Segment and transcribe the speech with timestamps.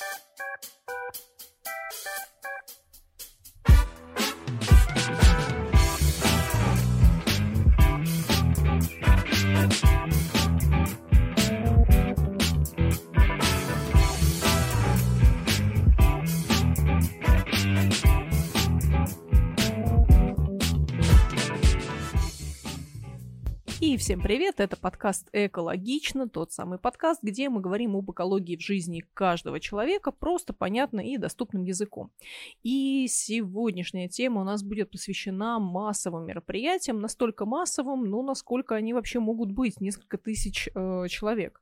[0.00, 0.20] Thank
[0.74, 0.79] you.
[23.96, 24.60] Всем привет!
[24.60, 30.12] Это подкаст «Экологично», тот самый подкаст, где мы говорим об экологии в жизни каждого человека
[30.12, 32.10] просто, понятно и доступным языком.
[32.62, 39.18] И сегодняшняя тема у нас будет посвящена массовым мероприятиям, настолько массовым, ну, насколько они вообще
[39.18, 41.60] могут быть, несколько тысяч э, человек.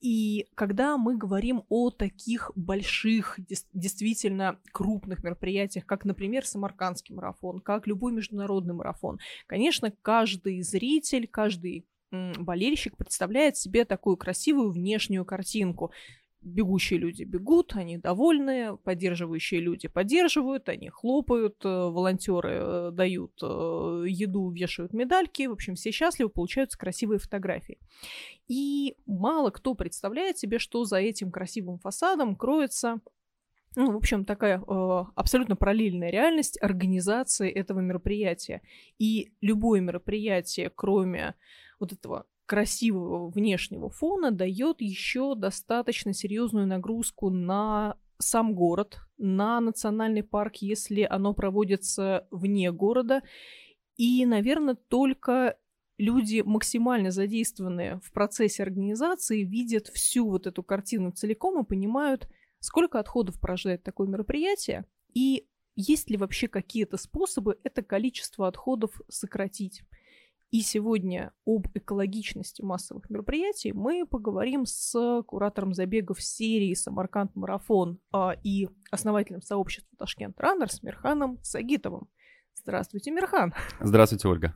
[0.00, 3.38] И когда мы говорим о таких больших,
[3.72, 11.86] действительно крупных мероприятиях, как, например, Самаркандский марафон, как любой международный марафон, конечно, каждый зритель, каждый
[12.10, 15.92] болельщик представляет себе такую красивую внешнюю картинку
[16.48, 24.04] бегущие люди бегут, они довольны, поддерживающие люди поддерживают, они хлопают, э, волонтеры э, дают э,
[24.08, 27.78] еду, вешают медальки, в общем, все счастливы, получаются красивые фотографии.
[28.48, 33.00] И мало кто представляет себе, что за этим красивым фасадом кроется
[33.76, 38.62] ну, в общем, такая э, абсолютно параллельная реальность организации этого мероприятия.
[38.98, 41.36] И любое мероприятие, кроме
[41.78, 50.22] вот этого красивого внешнего фона дает еще достаточно серьезную нагрузку на сам город, на национальный
[50.22, 53.22] парк, если оно проводится вне города.
[53.98, 55.58] И, наверное, только
[55.98, 62.28] люди, максимально задействованные в процессе организации, видят всю вот эту картину целиком и понимают,
[62.60, 69.82] сколько отходов порождает такое мероприятие, и есть ли вообще какие-то способы это количество отходов сократить.
[70.50, 78.34] И сегодня об экологичности массовых мероприятий мы поговорим с куратором забегов серии «Самарканд Марафон» а,
[78.42, 82.08] и основателем сообщества «Ташкент Раннерс» Мирханом Сагитовым.
[82.54, 83.52] Здравствуйте, Мирхан.
[83.80, 84.54] Здравствуйте, Ольга.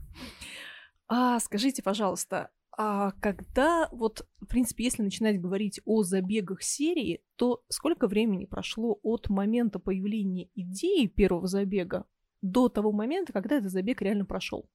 [1.09, 7.65] А, скажите, пожалуйста, а когда, вот, в принципе, если начинать говорить о забегах серии, то
[7.69, 12.07] сколько времени прошло от момента появления идеи первого забега
[12.41, 14.71] до того момента, когда этот забег реально прошел?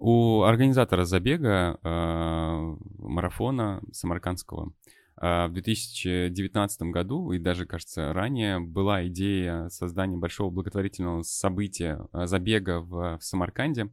[0.00, 4.72] У организатора забега э, марафона самаркандского
[5.20, 12.26] э, в 2019 году и даже, кажется, ранее была идея создания большого благотворительного события, э,
[12.26, 13.84] забега в, в Самарканде.
[13.84, 13.88] А,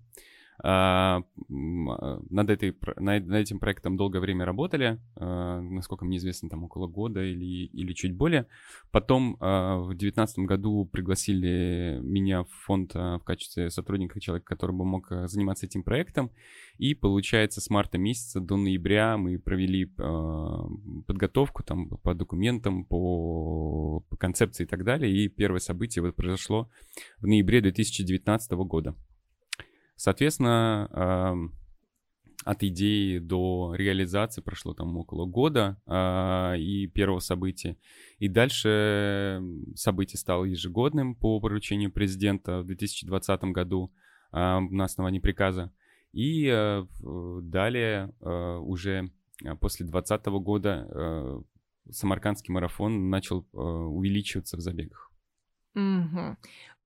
[0.63, 7.21] над, этой, над этим проектом долгое время работали, а, насколько мне известно, там около года
[7.21, 8.47] или, или чуть более.
[8.91, 14.85] Потом а, в 2019 году пригласили меня в фонд в качестве сотрудника, человека, который бы
[14.85, 16.31] мог заниматься этим проектом.
[16.77, 19.85] И получается, с марта месяца до ноября мы провели
[21.07, 25.11] подготовку там по документам, по, по концепции и так далее.
[25.11, 26.69] И первое событие вот произошло
[27.19, 28.95] в ноябре 2019 года.
[30.05, 31.49] Соответственно,
[32.43, 37.75] от идеи до реализации прошло там около года э, и первого события.
[38.19, 39.41] И дальше
[39.73, 43.91] событие стало ежегодным по поручению президента в 2020 году
[44.31, 45.73] э, на основании приказа.
[46.13, 46.85] И э,
[47.41, 49.09] далее э, уже
[49.59, 51.41] после 2020 года э,
[51.89, 55.11] Самаркандский марафон начал э, увеличиваться в забегах.
[55.75, 56.37] Угу.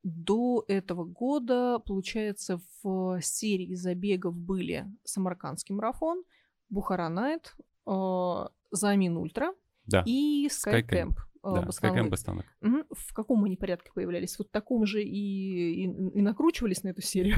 [0.04, 6.24] До этого года, получается, в серии забегов были Самаркандский марафон,
[6.70, 9.54] Бухара Night, э, Замин Ультра
[9.86, 10.04] да.
[10.06, 11.20] и Skycamp.
[11.44, 12.46] Э, да, Skycamp Бостанлык.
[12.62, 12.84] Угу.
[12.92, 14.38] В каком они порядке появлялись?
[14.40, 17.36] Вот в таком же и, и, и накручивались на эту серию?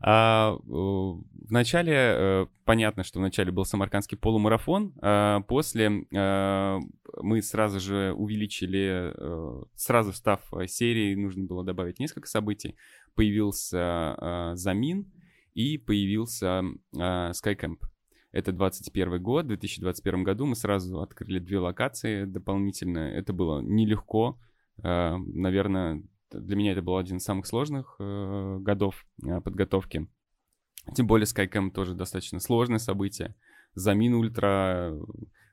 [0.00, 6.78] А, вначале, э, понятно, что вначале был самаркандский полумарафон, а после а,
[7.20, 12.76] мы сразу же увеличили, а, сразу став серией, нужно было добавить несколько событий.
[13.16, 15.10] Появился а, Замин
[15.54, 16.62] и появился
[16.96, 17.78] а, Skycamp.
[18.30, 22.98] Это 21 год, в 2021 году мы сразу открыли две локации дополнительно.
[22.98, 24.38] Это было нелегко,
[24.76, 30.08] наверное, для меня это был один из самых сложных э, годов э, подготовки.
[30.94, 33.34] Тем более SkyCam тоже достаточно сложное событие.
[33.74, 34.94] Замин Ультра,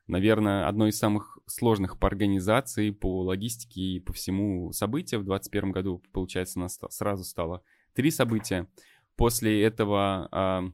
[0.08, 5.18] наверное, одно из самых сложных по организации, по логистике и по всему события.
[5.18, 7.64] В 2021 году, получается, у нас сразу стало
[7.94, 8.68] три события.
[9.16, 10.72] После этого э,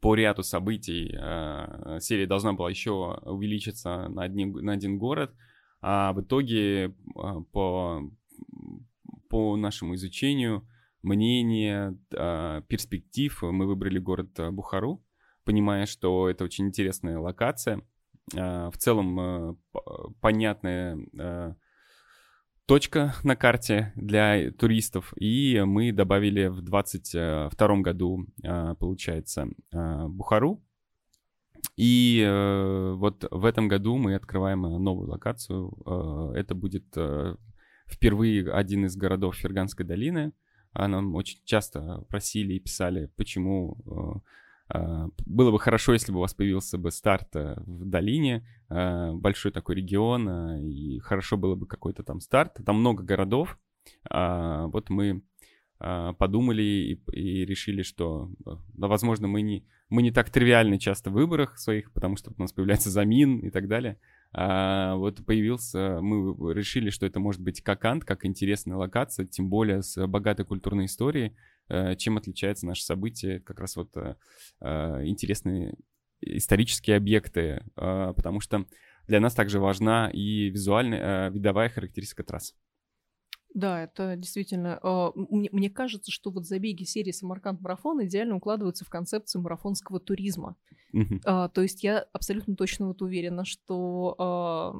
[0.00, 5.34] по ряду событий э, серия должна была еще увеличиться на, одни, на один город.
[5.80, 6.90] А в итоге э,
[7.52, 8.10] по
[9.34, 10.64] по нашему изучению,
[11.02, 15.04] мнения, а, перспектив мы выбрали город а, Бухару,
[15.42, 17.82] понимая, что это очень интересная локация.
[18.32, 19.58] в целом
[20.20, 21.56] понятная
[22.66, 28.26] точка на карте для туристов, и мы добавили в 2022 году,
[28.78, 30.62] получается, Бухару,
[31.76, 35.72] и э, вот в этом году мы открываем новую локацию.
[35.86, 37.36] Э, это будет э,
[37.94, 40.32] впервые один из городов Ферганской долины.
[40.72, 44.22] А нам очень часто просили и писали, почему
[44.72, 48.44] э, э, было бы хорошо, если бы у вас появился бы старт э, в долине,
[48.68, 52.58] большой такой регион, и хорошо было бы какой-то там старт.
[52.66, 53.58] Там много городов.
[54.10, 55.22] Э, вот мы
[55.78, 61.14] подумали и, и решили, что, э, возможно, мы не мы не так тривиальны часто в
[61.14, 63.98] выборах своих, потому что у нас появляется замин и так далее.
[64.36, 69.82] А вот появился, мы решили, что это может быть Кокант, как интересная локация, тем более
[69.82, 71.36] с богатой культурной историей,
[71.68, 74.16] э, чем отличается наше событие, как раз вот э,
[74.60, 75.76] э, интересные
[76.20, 78.64] исторические объекты, потому что
[79.06, 82.54] для нас также важна и визуальная, видовая характеристика трассы.
[83.52, 84.80] Да, это действительно...
[85.14, 90.56] Мне, кажется, что вот забеги серии «Самарканд марафон» идеально укладываются в концепцию марафонского туризма.
[90.94, 94.74] Uh, то есть я абсолютно точно вот уверена, что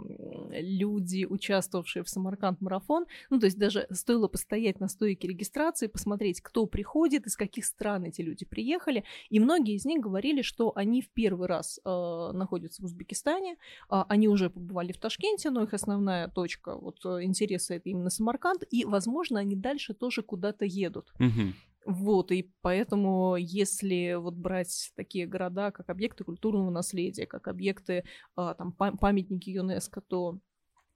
[0.52, 5.86] э, люди, участвовавшие в Самарканд марафон, ну то есть даже стоило постоять на стойке регистрации,
[5.86, 10.72] посмотреть, кто приходит, из каких стран эти люди приехали, и многие из них говорили, что
[10.74, 13.56] они в первый раз э, находятся в Узбекистане,
[13.88, 18.62] они уже побывали в Ташкенте, но их основная точка вот э, интереса это именно Самарканд,
[18.70, 21.12] и, возможно, они дальше тоже куда-то едут.
[21.18, 21.52] Угу.
[21.86, 28.04] Вот, и поэтому, если вот брать такие города, как объекты культурного наследия, как объекты,
[28.36, 30.38] а, там, памятники ЮНЕСКО, то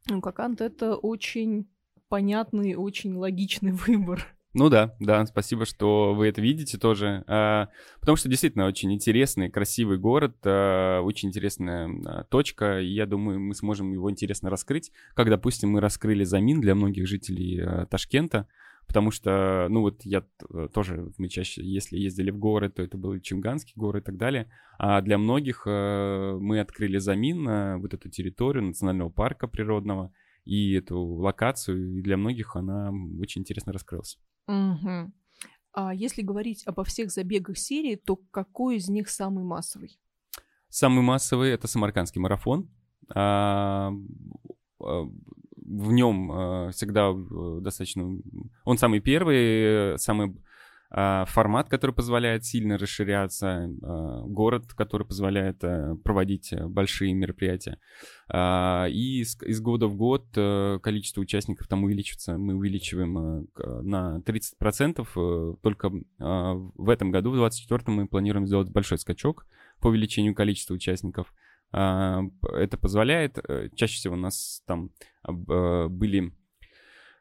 [0.08, 1.68] ну, Какант— это очень
[2.08, 4.26] понятный, очень логичный выбор.
[4.54, 7.68] Ну да, да, спасибо, что вы это видите тоже, а,
[8.00, 13.38] потому что действительно очень интересный, красивый город, а, очень интересная а, точка, и я думаю,
[13.38, 18.48] мы сможем его интересно раскрыть, как, допустим, мы раскрыли Замин для многих жителей Ташкента,
[18.88, 20.24] потому что, ну вот я
[20.74, 24.50] тоже, мы чаще, если ездили в город, то это был Чинганский город и так далее,
[24.78, 30.12] а для многих мы открыли Замин, вот эту территорию национального парка природного,
[30.44, 32.90] и эту локацию, и для многих она
[33.20, 34.18] очень интересно раскрылась.
[34.46, 35.12] Угу.
[35.74, 40.00] А если говорить обо всех забегах серии, то какой из них самый массовый?
[40.70, 42.70] Самый массовый это Самаркандский марафон.
[43.14, 43.92] А,
[44.80, 45.04] а
[45.68, 48.18] в нем а, всегда э, достаточно...
[48.64, 50.34] Он самый первый, самый
[50.90, 57.78] а, формат, который позволяет сильно расширяться, а, город, который позволяет э, проводить э, большие мероприятия.
[58.28, 62.38] А, и из года в год э, количество участников там увеличивается.
[62.38, 63.48] Мы увеличиваем
[63.82, 65.58] на 30%.
[65.62, 69.46] Только в этом году, в 2024 мы планируем сделать большой скачок
[69.80, 71.34] по увеличению количества участников.
[71.70, 73.38] Это позволяет,
[73.74, 74.90] чаще всего у нас там
[75.24, 76.32] были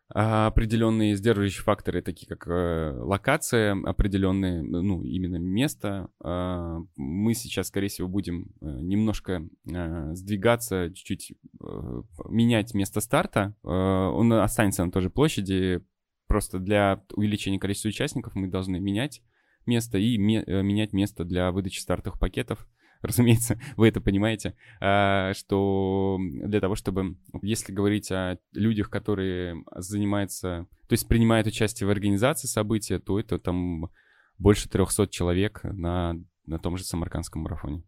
[0.10, 6.10] а, определенные сдерживающие факторы, такие как э, локация, определенные, ну, именно место.
[6.24, 13.54] Э, мы сейчас, скорее всего, будем э, немножко э, сдвигаться, чуть-чуть э, менять место старта.
[13.66, 15.84] Э, он останется на той же площади,
[16.28, 19.22] просто для увеличения количества участников мы должны менять
[19.66, 22.66] место и ме- э, менять место для выдачи стартовых пакетов
[23.08, 30.68] разумеется, вы это понимаете, а, что для того, чтобы, если говорить о людях, которые занимаются,
[30.88, 33.90] то есть принимают участие в организации события, то это там
[34.38, 37.84] больше 300 человек на, на том же Самаркандском марафоне.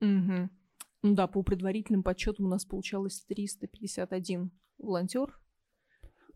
[0.00, 0.50] Угу.
[1.02, 5.38] Ну да, по предварительным подсчетам у нас получалось 351 волонтер.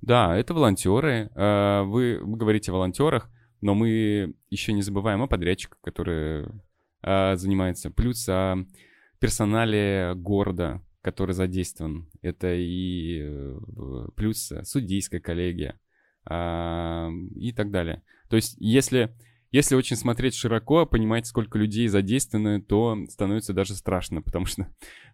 [0.01, 1.31] Да, это волонтеры.
[1.35, 6.51] А, вы, вы говорите о волонтерах, но мы еще не забываем о подрядчиках, которые
[7.07, 7.91] а, занимается.
[7.91, 8.57] Плюс а,
[9.21, 12.09] персонале города, который задействован.
[12.23, 13.59] Это и э,
[14.17, 15.79] плюс судейская коллегия
[16.25, 18.03] а, и так далее.
[18.31, 19.15] То есть, если
[19.55, 24.67] если очень смотреть широко, понимать, сколько людей задействованы, то становится даже страшно, потому что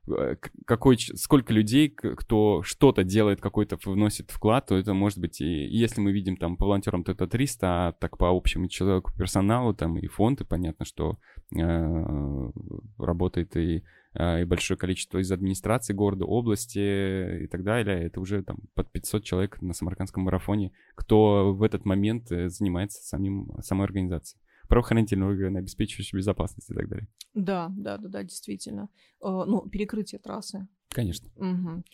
[0.08, 5.66] э, какой, сколько людей, кто что-то делает, какой-то вносит вклад, то это может быть, и,
[5.66, 9.74] если мы видим там по волонтерам, то это 300, а так по общему человеку, персоналу,
[9.74, 11.18] там и фонды, понятно, что
[11.54, 12.50] э,
[12.96, 13.84] работает и
[14.18, 18.04] и большое количество из администрации города, области и так далее.
[18.04, 23.02] Это уже там под 500 человек на Самаркандском марафоне, кто в этот момент э, занимается
[23.02, 24.40] самим, самой организацией
[24.70, 27.08] правоохранительные органы, обеспечивающие безопасность и так далее.
[27.34, 28.88] Да, да, да, да, действительно.
[29.20, 30.68] Э, ну, перекрытие трассы.
[30.90, 31.28] Конечно.
[31.36, 31.84] Угу.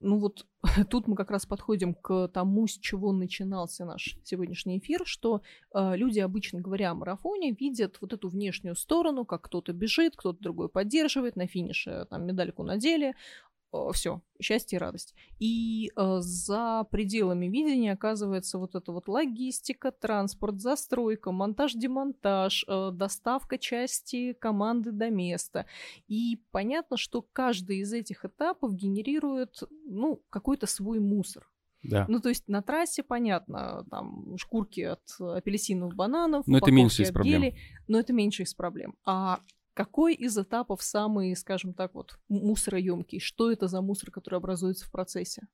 [0.00, 0.46] Ну вот
[0.90, 5.42] тут мы как раз подходим к тому, с чего начинался наш сегодняшний эфир, что
[5.74, 10.42] э, люди, обычно говоря о марафоне, видят вот эту внешнюю сторону, как кто-то бежит, кто-то
[10.42, 13.43] другой поддерживает, на финише там медальку надели, Э,
[13.92, 15.14] все, счастье и радость.
[15.38, 23.58] И э, за пределами видения оказывается вот эта вот логистика, транспорт, застройка, монтаж-демонтаж, э, доставка
[23.58, 25.66] части команды до места.
[26.08, 31.48] И понятно, что каждый из этих этапов генерирует, ну, какой-то свой мусор.
[31.82, 32.06] Да.
[32.08, 37.10] Ну, то есть на трассе, понятно, там шкурки от апельсинов, бананов, но это меньше из
[37.10, 37.42] проблем.
[37.42, 37.56] Гели,
[37.88, 38.94] но это меньше из проблем.
[39.04, 39.40] А
[39.74, 43.18] какой из этапов самый, скажем так, вот мусороемкий?
[43.18, 45.46] Что это за мусор, который образуется в процессе?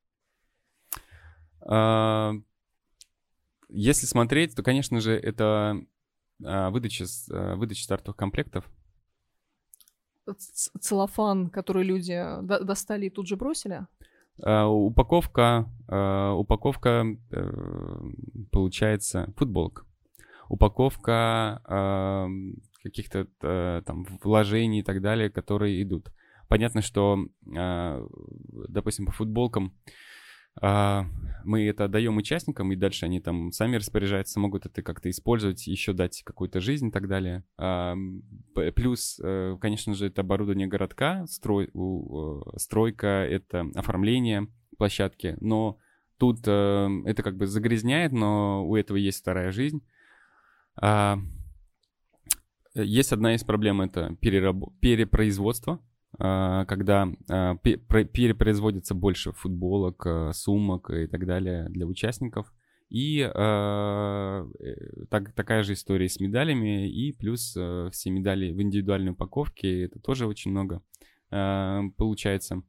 [1.62, 2.32] А,
[3.68, 5.80] если смотреть, то, конечно же, это
[6.44, 8.70] а, выдача, а, выдача стартовых комплектов.
[10.80, 13.86] Целлофан, который люди достали и тут же бросили?
[14.38, 15.68] Упаковка,
[16.36, 18.00] упаковка, э,
[18.52, 19.84] получается, футболка.
[20.48, 22.30] Упаковка
[22.82, 26.12] каких-то э, там вложений и так далее, которые идут.
[26.48, 28.06] Понятно, что, э,
[28.68, 29.74] допустим, по футболкам
[30.60, 31.02] э,
[31.44, 35.92] мы это даем участникам, и дальше они там сами распоряжаются, могут это как-то использовать, еще
[35.92, 37.44] дать какую-то жизнь и так далее.
[37.56, 37.94] А,
[38.74, 39.20] плюс,
[39.60, 41.70] конечно же, это оборудование городка, строй,
[42.56, 45.78] стройка, это оформление площадки, но
[46.18, 49.82] тут это как бы загрязняет, но у этого есть вторая жизнь.
[50.80, 51.16] Э,
[52.74, 54.72] есть одна из проблем, это перераб...
[54.80, 55.80] перепроизводство,
[56.18, 62.52] а, когда а, перепроизводится больше футболок, а, сумок и так далее для участников.
[62.88, 64.46] И э,
[65.10, 70.00] так, такая же история с медалями, и плюс э, все медали в индивидуальной упаковке, это
[70.00, 70.82] тоже очень много
[71.30, 72.64] э, получается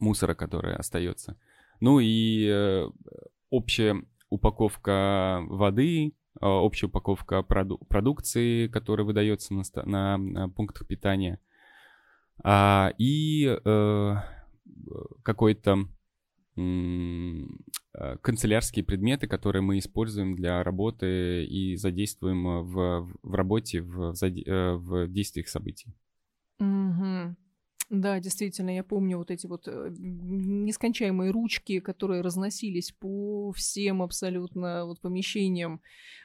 [0.00, 1.40] мусора, который остается.
[1.80, 2.90] Ну и э,
[3.48, 11.40] общая упаковка воды, Э, общая упаковка проду- продукции, которая выдается на, на, на пунктах питания,
[12.42, 14.14] а, и э,
[15.22, 15.88] какой-то
[16.56, 24.72] э, канцелярские предметы, которые мы используем для работы и задействуем в, в работе, в, э,
[24.74, 25.94] в действиях событий.
[26.60, 27.34] Mm-hmm.
[27.88, 34.84] Да, действительно, я помню вот эти вот э, нескончаемые ручки, которые разносились по всем абсолютно
[34.86, 35.80] вот помещениям,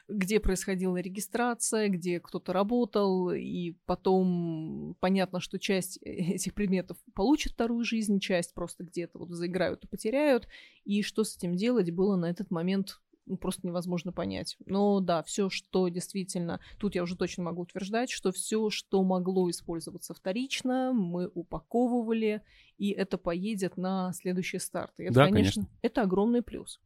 [0.08, 7.52] где происходила регистрация, где кто-то работал, и потом понятно, что часть э, этих предметов получит
[7.52, 10.48] вторую жизнь, часть просто где-то вот заиграют и потеряют,
[10.84, 13.00] и что с этим делать было на этот момент
[13.40, 14.56] просто невозможно понять.
[14.66, 19.48] Но да, все, что действительно, тут я уже точно могу утверждать, что все, что могло
[19.50, 22.42] использоваться вторично, мы упаковывали,
[22.78, 24.92] и это поедет на следующий старт.
[24.98, 26.80] И это, да, конечно, конечно, это огромный плюс.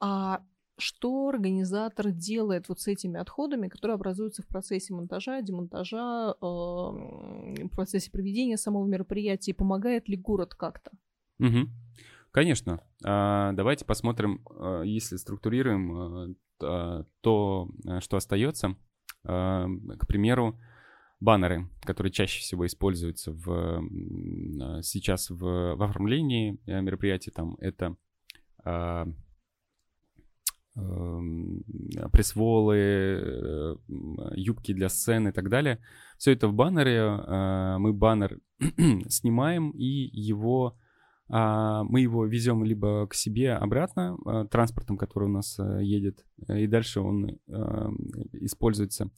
[0.00, 0.42] А
[0.80, 7.68] что организатор делает вот с этими отходами, которые образуются в процессе монтажа, демонтажа, э, в
[7.68, 10.90] процессе проведения самого мероприятия, помогает ли город как-то?
[11.38, 11.68] Угу.
[12.32, 12.80] Конечно.
[13.04, 17.70] А, давайте посмотрим, а, если структурируем а, то,
[18.00, 18.76] что остается.
[19.22, 20.58] К примеру,
[21.20, 23.82] баннеры, которые чаще всего используются в,
[24.82, 27.96] сейчас в, в оформлении э, мероприятий, там это
[32.12, 33.76] пресволы, э,
[34.36, 35.82] юбки для сцены и так далее.
[36.16, 37.76] Все это в баннере.
[37.78, 38.40] Мы баннер
[39.08, 40.78] снимаем и его
[41.30, 46.66] мы его везем либо к себе обратно а, транспортом, который у нас э, едет, и
[46.66, 47.90] дальше он а,
[48.32, 49.10] используется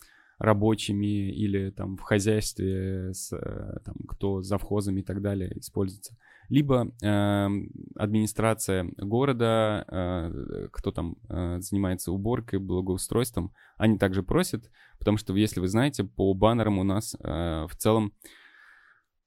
[0.42, 6.16] рабочими или там в хозяйстве, с, э, там, кто завхозами и так далее используется.
[6.48, 7.48] Либо э,
[7.94, 15.60] администрация города, э, кто там э, занимается уборкой, благоустройством, они также просят, потому что, если
[15.60, 18.12] вы знаете, по баннерам у нас э, в целом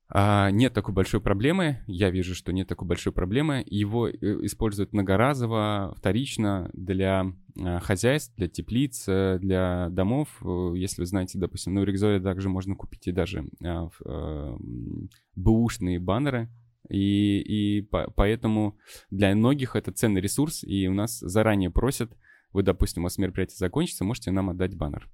[0.07, 3.63] а, нет такой большой проблемы, я вижу, что нет такой большой проблемы.
[3.65, 10.29] Его э, используют многоразово, вторично для а, хозяйств, для теплиц, э, для домов.
[10.43, 13.89] Э, если вы знаете, допустим, на Урикзоре также можно купить и даже а,
[15.35, 16.50] бэушные баннеры,
[16.88, 18.77] и, и по, поэтому
[19.09, 22.15] для многих это ценный ресурс, и у нас заранее просят,
[22.53, 25.09] вы, допустим, у вас мероприятие закончится, можете нам отдать баннер.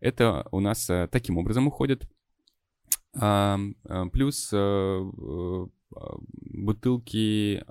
[0.00, 2.08] Это у нас таким образом уходит.
[3.16, 3.58] А,
[4.12, 5.66] плюс э, э,
[6.54, 7.64] бутылки,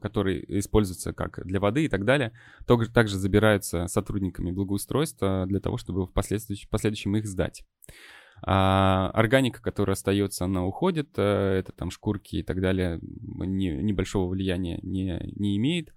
[0.00, 2.32] которые используются как для воды и так далее,
[2.66, 7.64] также забираются сотрудниками благоустройства для того, чтобы в последующем, их сдать.
[8.44, 14.28] А органика, которая остается, она уходит, э, это там шкурки и так далее, не, небольшого
[14.28, 15.94] влияния не, не имеет.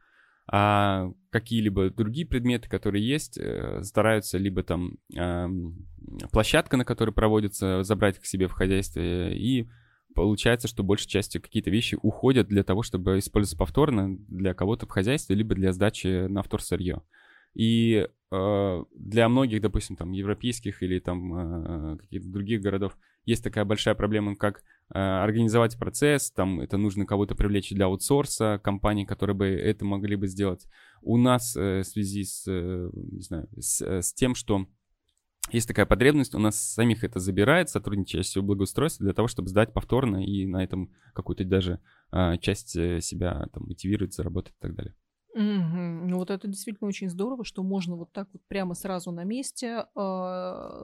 [0.47, 5.47] А какие-либо другие предметы, которые есть, э, стараются либо там э,
[6.31, 9.67] площадка, на которой проводится, забрать к себе в хозяйстве, и
[10.13, 14.89] получается, что большей частью какие-то вещи уходят для того, чтобы использоваться повторно для кого-то в
[14.89, 17.01] хозяйстве, либо для сдачи на вторсырье.
[17.55, 21.33] И э, для многих, допустим, там, европейских или там
[21.93, 24.63] э, каких-то других городов есть такая большая проблема, как
[24.93, 30.15] э, организовать процесс, там это нужно кого-то привлечь для аутсорса, компании, которые бы это могли
[30.15, 30.65] бы сделать.
[31.01, 34.67] У нас э, в связи с, э, не знаю, с, с тем, что
[35.51, 39.73] есть такая потребность, у нас самих это забирает, сотрудничая с благоустройства, для того, чтобы сдать
[39.73, 41.81] повторно и на этом какую-то даже
[42.41, 44.95] часть себя там мотивировать, заработать и так далее.
[45.35, 46.07] Мгм.
[46.07, 49.85] Ну, вот это действительно очень здорово, что можно вот так вот прямо сразу на месте
[49.93, 50.81] а,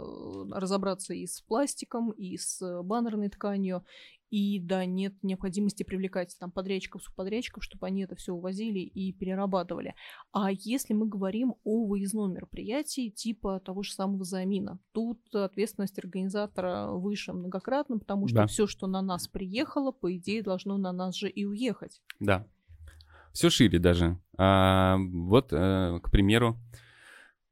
[0.51, 3.85] разобраться и с пластиком, и с баннерной тканью.
[4.29, 9.95] И да, нет необходимости привлекать там подрядчиков, субподрядчиков, чтобы они это все увозили и перерабатывали.
[10.33, 16.87] А если мы говорим о выездном мероприятии типа того же самого замина, тут ответственность организатора
[16.91, 21.15] выше многократно, потому что Да, все, что на нас приехало, по идее, должно на нас
[21.15, 22.01] же и уехать.
[22.19, 22.47] да.
[23.33, 24.17] Все шире даже.
[24.37, 26.57] А, вот, э, к примеру,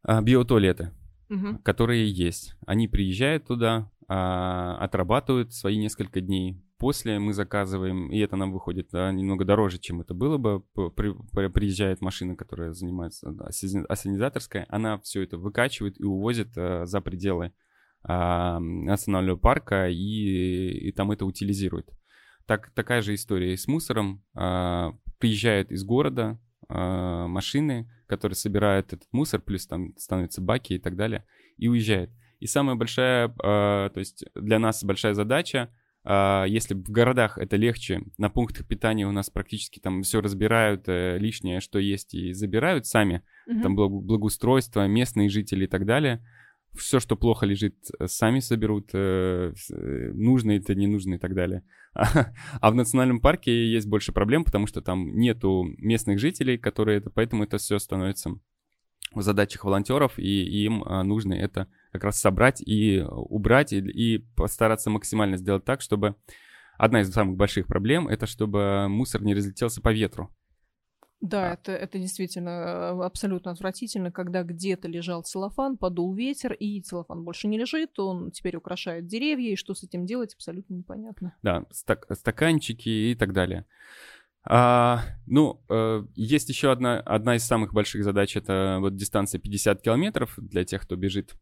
[0.03, 0.91] а, биотуалеты,
[1.29, 1.59] Мгм.
[1.59, 2.55] которые есть.
[2.65, 6.61] Они приезжают туда, а, отрабатывают свои несколько дней.
[6.77, 10.61] После мы заказываем, и это нам выходит да, немного дороже, чем это было бы.
[10.95, 16.57] При- при- приезжает машина, которая занимается да, ассени- ассенизаторской, она все это выкачивает и увозит
[16.57, 17.51] а, за пределы
[18.01, 21.89] а, национального парка, и, и там это утилизирует.
[22.45, 24.23] Так, такая же история и с мусором.
[24.33, 30.79] А, приезжают из города а, машины, которые собирают этот мусор, плюс там становятся баки и
[30.79, 31.25] так далее,
[31.57, 32.11] и уезжают.
[32.39, 35.69] И самая большая, а, то есть для нас большая задача,
[36.03, 40.83] а, если в городах это легче, на пунктах питания у нас практически там все разбирают,
[40.87, 43.61] э, лишнее, что есть, и забирают сами, Мгм.
[43.61, 46.25] там благо- благоустройство, местные жители и так далее.
[46.75, 51.33] Все, что плохо лежит, э, сами соберут, э, э, нужно это, не нужно и так
[51.33, 51.63] далее.
[51.93, 57.09] А в национальном парке есть больше проблем, потому что там нету местных жителей, которые это,
[57.09, 58.31] поэтому это все становится
[59.13, 64.17] в задачах волонтеров, и им а, нужно это как раз собрать и убрать, и, и
[64.35, 66.15] постараться максимально сделать так, чтобы
[66.77, 70.29] одна из самых больших проблем это чтобы мусор не разлетелся по ветру.
[71.21, 71.53] Да, А.
[71.53, 77.47] это, это действительно э, абсолютно отвратительно, когда где-то лежал целлофан, подул ветер, и целлофан больше
[77.47, 81.35] не лежит, он теперь украшает деревья, и что с этим делать, абсолютно непонятно.
[81.43, 83.65] Да, стак- стаканчики и так далее.
[84.43, 89.81] А, ну, э, есть еще одна, одна из самых больших задач, это вот дистанция 50
[89.81, 91.35] километров для тех, кто бежит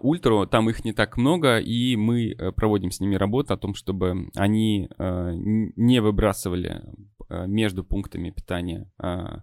[0.00, 0.46] ультру.
[0.46, 4.30] Там их не так много, и мы э, проводим с ними работу о том, чтобы
[4.36, 6.82] они э, не выбрасывали
[7.28, 9.42] э, между пунктами питания а,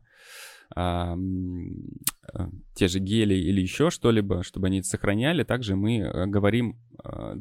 [0.76, 1.18] а,
[2.76, 5.44] те же гели или еще что-либо, чтобы они это сохраняли.
[5.44, 6.80] Также мы говорим,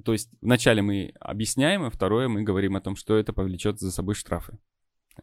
[0.03, 3.91] то есть вначале мы объясняем, а второе мы говорим о том, что это повлечет за
[3.91, 4.59] собой штрафы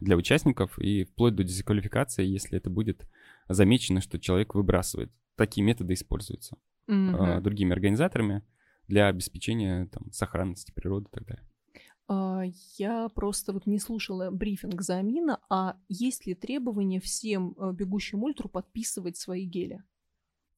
[0.00, 3.08] для участников и вплоть до дисквалификации, если это будет
[3.48, 5.10] замечено, что человек выбрасывает.
[5.34, 7.42] Такие методы используются Мгм.
[7.42, 8.42] другими организаторами
[8.88, 11.44] для обеспечения там, сохранности природы и так далее.
[12.08, 12.42] А,
[12.78, 18.48] Я просто вот не слушала брифинг Замина, а есть ли требование всем э, бегущим ультру
[18.48, 19.82] подписывать свои гели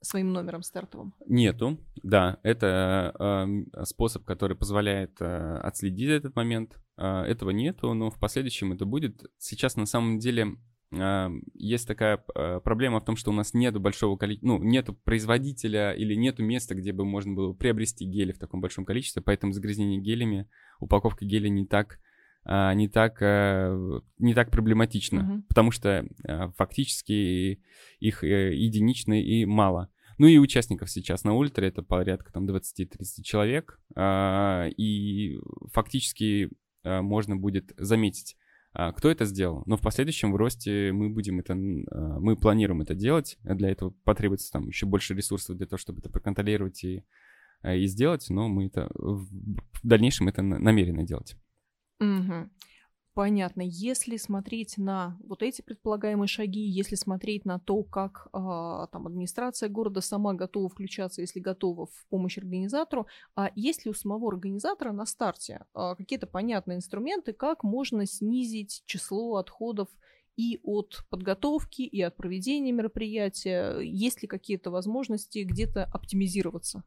[0.00, 1.14] своим номером стартовым?
[1.26, 3.14] Нету, да, это
[3.78, 6.78] э, способ, который позволяет э, отследить этот момент.
[6.96, 9.24] Э, этого нету, но в последующем это будет.
[9.38, 10.56] Сейчас на самом деле
[10.90, 15.92] есть такая э, проблема в том, что у нас нету большого количества, ну, нету производителя
[15.92, 20.00] или нету места, где бы можно было приобрести гели в таком большом количестве, поэтому загрязнение
[20.00, 20.48] гелями,
[20.80, 21.98] упаковка геля не так
[22.44, 25.42] а, не так, не так проблематично, Мгм.
[25.48, 26.06] потому что
[26.56, 27.60] фактически
[27.98, 29.90] их э, единично и мало.
[30.18, 35.38] Ну и участников сейчас на ультре это порядка там 20-30 человек, а, и
[35.72, 36.50] фактически
[36.82, 38.47] а, можно будет заметить, а,
[38.92, 39.64] кто это сделал.
[39.66, 43.36] Но в последующем в росте мы будем это, а, мы планируем это делать.
[43.42, 47.04] Для этого потребуется там еще больше ресурсов для того, чтобы это проконтролировать и,
[47.62, 49.26] а, и сделать, но мы это в
[49.82, 51.36] дальнейшем это на- намерены делать.
[51.98, 52.52] Мгм.
[53.18, 53.62] Понятно.
[53.64, 59.68] Если смотреть на вот эти предполагаемые шаги, если смотреть на то, как а, там администрация
[59.68, 64.92] города сама готова включаться, если готова в помощь организатору, а есть ли у самого организатора
[64.92, 69.88] на старте а, какие-то понятные инструменты, как можно снизить число отходов
[70.36, 73.80] и от подготовки, и от проведения мероприятия?
[73.80, 76.84] Есть ли какие-то возможности где-то оптимизироваться?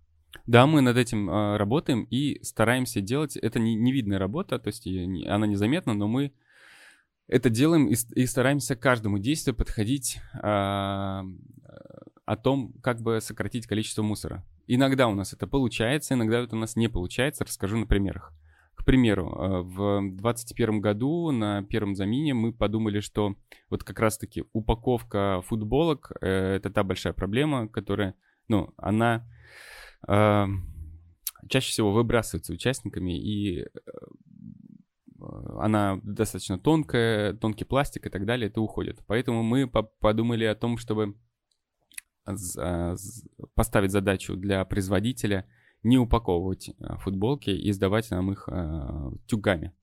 [0.48, 3.38] Да, мы над этим а, работаем и стараемся делать.
[3.38, 6.34] Это не, не видная работа, то есть не- она незаметна, но мы
[7.28, 11.24] это делаем и, и стараемся к каждому действию подходить а,
[12.26, 14.44] о том, как бы сократить количество мусора.
[14.68, 17.44] Иногда у нас это получается, иногда это у нас не получается.
[17.44, 18.34] Расскажу на примерах.
[18.76, 23.36] К примеру, э, в 2021 году на первом замине мы подумали, что
[23.70, 28.16] вот как раз-таки упаковка футболок э,— это та большая проблема, которая,
[28.48, 29.41] ну, она э,
[30.08, 33.68] чаще всего выбрасывается участниками, и э,
[35.60, 39.04] она достаточно тонкая, тонкий пластик и так далее, это уходит.
[39.08, 41.16] Поэтому мы подумали о том, чтобы
[43.56, 45.48] поставить задачу для производителя
[45.84, 49.74] не упаковывать а, футболки и сдавать нам их а, тюгами.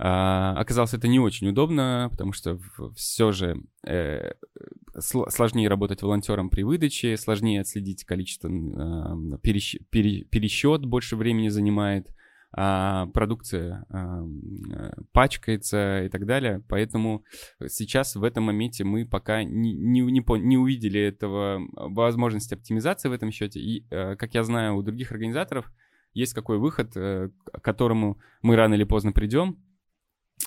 [0.00, 2.60] А, оказалось, это не очень удобно, потому что
[2.94, 4.30] все же э,
[5.00, 8.48] сложнее работать волонтером при выдаче, сложнее отследить количество,
[9.42, 12.06] пересчет больше времени занимает
[12.50, 14.24] а, продукция а,
[15.12, 16.62] пачкается и так далее.
[16.68, 17.24] Поэтому
[17.66, 23.12] сейчас в этом моменте мы пока не, не, не, не увидели этого возможности оптимизации в
[23.12, 23.60] этом счете.
[23.60, 25.70] И, а, как я знаю, у других организаторов
[26.14, 29.58] есть какой выход, а, к которому мы рано или поздно придем.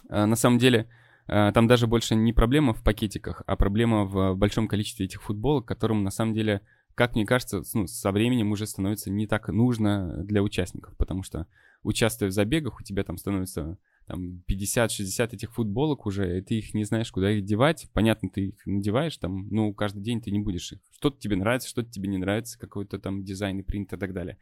[0.09, 0.87] А, на самом деле,
[1.27, 5.65] а, там даже больше не проблема в пакетиках, а проблема в большом количестве этих футболок,
[5.65, 6.61] которым на самом деле
[6.95, 11.47] как мне кажется, ну, со временем уже становится не так нужно для участников, потому что
[11.83, 13.77] участвуя в забегах, у тебя там становится
[14.07, 17.87] там 50-60 этих футболок уже, и ты их не знаешь, куда их девать.
[17.93, 20.79] Понятно, ты их надеваешь там, ну, каждый день ты не будешь их.
[20.91, 24.37] Что-то тебе нравится, что-то тебе не нравится, какой-то там дизайн и принт и так далее.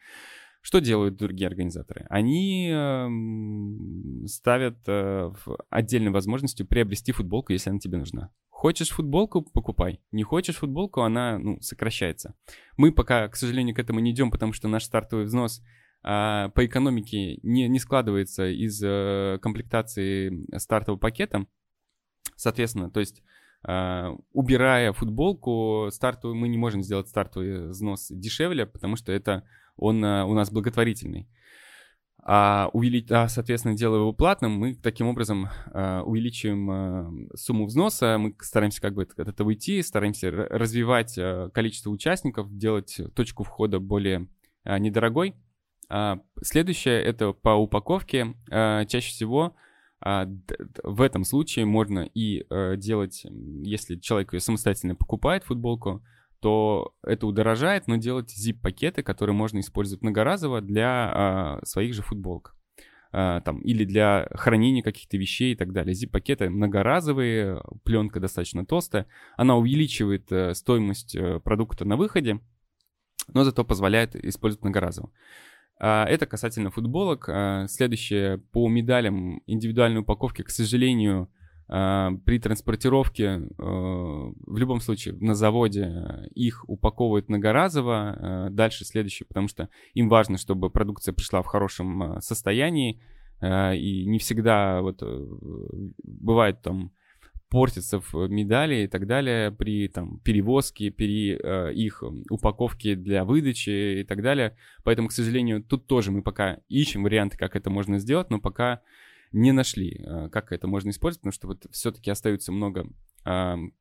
[0.61, 2.05] Что делают другие организаторы?
[2.09, 5.31] Они э, ставят э,
[5.69, 8.31] отдельной возможностью приобрести футболку, если она тебе нужна.
[8.49, 10.01] Хочешь футболку, покупай.
[10.11, 12.35] Не хочешь футболку, она ну, сокращается.
[12.75, 15.63] Мы пока, к сожалению, к этому не идем, потому что наш стартовый взнос
[16.03, 21.45] а, по экономике не, не складывается из а, комплектации стартового пакета.
[22.35, 23.23] Соответственно, то есть
[23.63, 29.43] а, убирая футболку, стартовый, мы не можем сделать стартовый взнос дешевле, потому что это
[29.79, 31.27] он а, у нас благотворительный.
[32.21, 33.09] А, увелич...
[33.11, 38.81] а, соответственно, делая его платным, мы таким образом а, увеличиваем а, сумму взноса, мы стараемся
[38.81, 44.27] как бы от этого уйти, стараемся развивать а, количество участников, делать точку входа более
[44.63, 45.35] а, недорогой.
[45.89, 48.35] А, следующее это по упаковке.
[48.51, 49.55] А, чаще всего
[50.01, 50.27] а,
[50.83, 52.45] в этом случае можно и
[52.77, 53.25] делать,
[53.63, 56.03] если человек ее самостоятельно покупает футболку,
[56.41, 62.55] то это удорожает, но делать zip-пакеты, которые можно использовать многоразово для своих же футболок.
[63.11, 65.95] Там, или для хранения каких-то вещей и так далее.
[65.95, 69.07] Zip-пакеты многоразовые, пленка достаточно толстая.
[69.35, 72.39] Она увеличивает э, стоимость э, продукта на выходе,
[73.33, 75.11] но зато позволяет использовать многоразово.
[75.79, 77.27] А, это касательно футболок.
[77.67, 81.31] Следующее по медалям индивидуальной упаковки, к сожалению,
[81.69, 88.49] при транспортировке в любом случае на заводе их упаковывают многоразово.
[88.51, 92.99] Дальше следующее, потому что им важно, чтобы продукция пришла в хорошем состоянии.
[93.41, 95.27] И не всегда вот э,
[96.03, 96.91] бывает там
[97.49, 104.01] портятся в медали и так далее при там, перевозке, при э, их упаковке для выдачи
[104.01, 104.57] и так далее.
[104.83, 108.81] Поэтому, к сожалению, тут тоже мы пока ищем варианты, как это можно сделать, но пока
[109.31, 112.87] не нашли, э, как это можно использовать, потому что вот все-таки остается много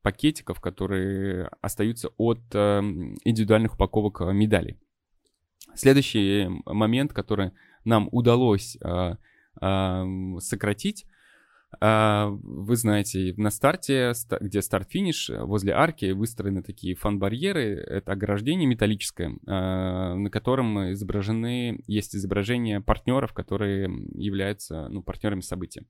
[0.01, 4.77] пакетиков, которые остаются от индивидуальных упаковок э, медалей.
[5.75, 7.51] Следующий момент, который
[7.85, 9.15] нам удалось э,
[9.61, 11.09] сократить, а,
[11.81, 17.75] вы знаете, на старте, где старт-финиш, возле арки выстроены такие фан-барьеры.
[17.75, 25.85] Это ограждение металлическое, а, на котором изображены, есть изображения партнеров, которые являются ну, партнерами события.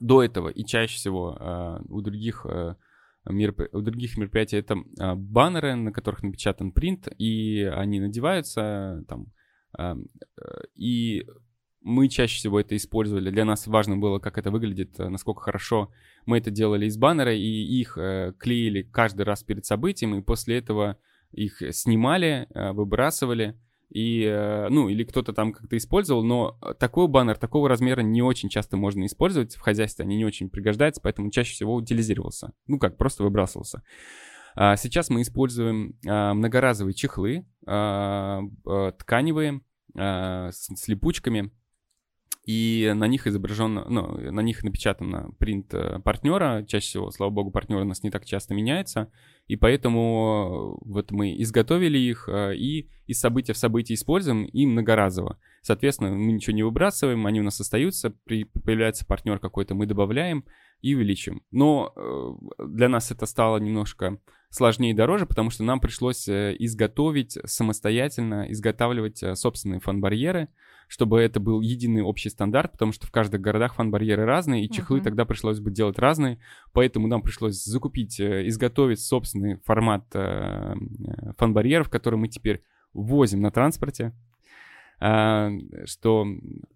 [0.00, 2.46] До этого и чаще всего а, у других
[3.26, 3.60] мероп...
[3.72, 4.76] у других мероприятий это
[5.16, 9.26] баннеры, на которых напечатан принт, и они надеваются там,
[10.74, 11.26] и
[11.88, 13.30] мы чаще всего это использовали.
[13.30, 15.90] Для нас важно было, как это выглядит, э, насколько хорошо
[16.26, 20.58] мы это делали из баннера, и их э, клеили каждый раз перед событием, и после
[20.58, 20.98] этого
[21.32, 23.58] их снимали, э, выбрасывали,
[23.90, 24.22] и,
[24.68, 29.06] ну, или кто-то там как-то использовал, но такой баннер, такого размера не очень часто можно
[29.06, 32.52] использовать в хозяйстве, они не очень пригождаются, поэтому чаще всего утилизировался.
[32.66, 33.82] Ну как, просто выбрасывался.
[34.54, 39.62] А сейчас мы используем многоразовые чехлы, тканевые,
[39.94, 41.50] с липучками,
[42.48, 46.64] и на них изображен, ну, на них напечатан принт э, партнера.
[46.66, 49.12] Чаще всего, слава богу, партнер у нас не так часто меняется,
[49.48, 54.64] и поэтому э, вот мы изготовили их э, и из события в событие используем и
[54.64, 55.38] многоразово.
[55.60, 60.46] Соответственно, мы ничего не выбрасываем, они у нас остаются, при, появляется партнер какой-то, мы добавляем
[60.80, 61.42] и увеличим.
[61.50, 67.38] Но для нас это стало немножко сложнее и дороже, потому что нам пришлось э, изготовить
[67.44, 70.48] самостоятельно, изготавливать э, собственные фан-барьеры,
[70.88, 75.00] чтобы это был единый общий стандарт, потому что в каждых городах фан-барьеры разные, и чехлы
[75.00, 75.04] uh-huh.
[75.04, 76.38] тогда пришлось бы делать разные,
[76.72, 82.62] поэтому нам пришлось закупить, изготовить собственный формат фан-барьеров, который мы теперь
[82.94, 84.14] возим на транспорте,
[85.00, 85.50] а,
[85.84, 86.26] что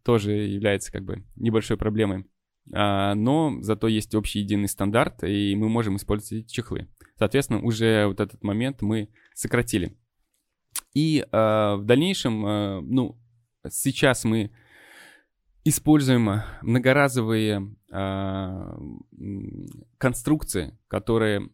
[0.05, 2.27] тоже является как бы небольшой проблемой.
[2.73, 6.89] А, но зато есть общий единый стандарт, и мы можем использовать эти чехлы.
[7.23, 9.97] Соответственно, уже вот этот момент мы сократили.
[10.93, 11.25] И э,
[11.77, 13.17] в дальнейшем, э, ну,
[13.71, 14.51] сейчас мы
[15.63, 18.77] используем многоразовые э,
[19.99, 21.49] конструкции, которые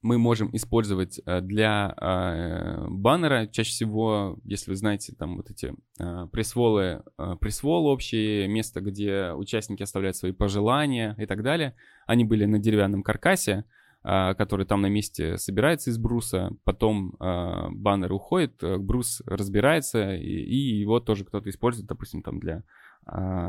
[0.00, 3.48] мы можем использовать э, для э, баннера.
[3.48, 7.02] Чаще всего, если вы знаете, там вот эти э, пресволы,
[7.40, 11.74] пресвол общие, место, где участники оставляют свои пожелания и так далее,
[12.06, 13.64] они были на деревянном каркасе,
[14.06, 21.00] который там на месте собирается из бруса, потом баннер уходит, брус разбирается, и, и его
[21.00, 22.62] тоже кто-то использует, допустим, там для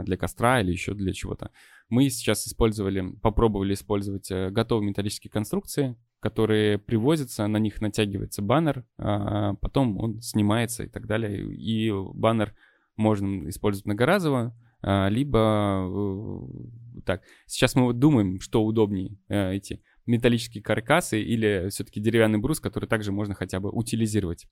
[0.03, 1.49] для костра или еще для чего-то.
[1.89, 9.55] Мы сейчас использовали, попробовали использовать готовые металлические конструкции, которые привозятся, на них натягивается баннер, а
[9.55, 11.51] потом он снимается и так далее.
[11.55, 12.53] И баннер
[12.95, 17.23] можно использовать многоразово, а, либо э, так.
[17.45, 22.87] Сейчас мы вот думаем, что удобнее, э, эти металлические каркасы или все-таки деревянный брус, который
[22.87, 24.47] также можно хотя бы утилизировать.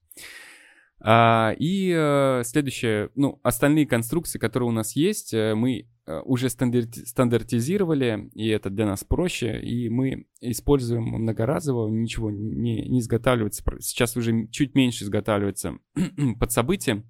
[0.99, 6.49] А, и э, следующее, ну, остальные конструкции, которые у нас есть, э, мы э, уже
[6.49, 13.63] стандартизировали, и это для нас проще, и мы используем многоразово, ничего не, не изготавливается.
[13.79, 15.77] Сейчас уже чуть меньше изготавливается
[16.39, 17.03] под события,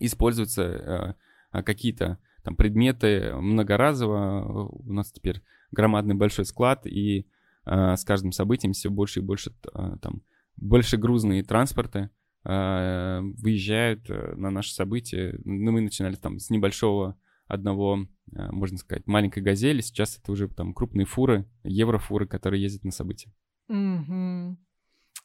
[0.00, 1.16] используются
[1.52, 4.68] какие-то там предметы многоразово.
[4.72, 7.26] У нас теперь громадный большой склад, и
[7.64, 9.52] с каждым событием все больше и больше
[10.00, 10.22] там
[10.56, 12.10] больше грузные транспорты,
[12.44, 15.38] а, выезжают э, на наши события.
[15.44, 19.80] Ну, мы начинали там с небольшого одного, а, можно сказать, маленькой газели.
[19.80, 23.32] Сейчас это уже там крупные фуры, еврофуры, которые ездят на события.
[23.68, 24.56] Угу.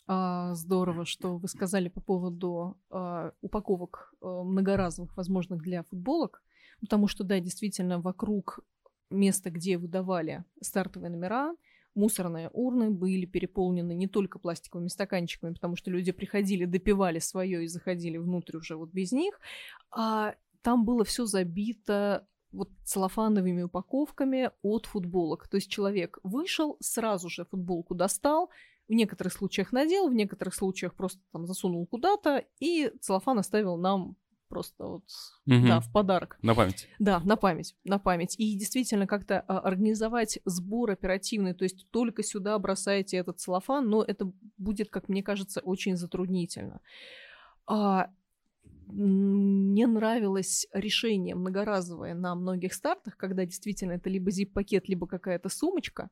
[0.08, 6.44] А, здорово, что вы сказали по поводу а, упаковок а, многоразовых, возможных для футболок.
[6.82, 8.60] Потому что, да, действительно, вокруг
[9.10, 11.56] места, где выдавали стартовые номера,
[11.98, 17.68] мусорные урны были переполнены не только пластиковыми стаканчиками, потому что люди приходили, допивали свое и
[17.68, 19.40] заходили внутрь уже вот без них,
[19.92, 25.48] а там было все забито вот целлофановыми упаковками от футболок.
[25.48, 28.50] То есть человек вышел, сразу же футболку достал,
[28.88, 34.16] в некоторых случаях надел, в некоторых случаях просто там засунул куда-то, и целлофан оставил нам
[34.48, 35.04] просто вот,
[35.46, 35.68] угу.
[35.68, 36.38] да, в подарок.
[36.42, 36.88] На память.
[37.00, 38.36] Да, на память, на память.
[38.38, 44.04] И действительно как-то а, организовать сбор оперативный, то есть только сюда бросаете этот целлофан, но
[44.04, 46.82] это будет, как мне кажется, очень затруднительно.
[47.66, 48.10] А,
[48.88, 56.10] мне нравилось решение многоразовое на многих стартах, когда действительно это либо zip-пакет, либо какая-то сумочка.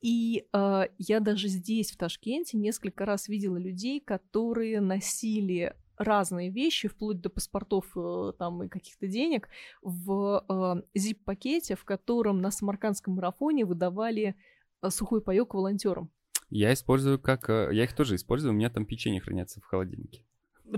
[0.00, 6.88] И э, я даже здесь, в Ташкенте, несколько раз видела людей, которые носили разные вещи,
[6.88, 9.48] вплоть до паспортов э, там и каких-то денег,
[9.82, 14.36] в э, zip-пакете, в котором на Самаркандском марафоне выдавали
[14.82, 16.10] э, сухой паёк волонтерам.
[16.50, 17.48] Я использую как...
[17.48, 20.24] Я их тоже использую, у меня там печенье хранятся в холодильнике.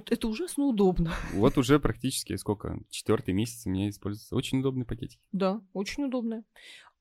[0.07, 1.13] Это ужасно удобно.
[1.33, 2.79] Вот уже практически сколько?
[2.91, 4.35] Четвертый месяц у меня используется.
[4.35, 5.21] Очень удобный пакетик.
[5.33, 6.43] Да, очень удобный.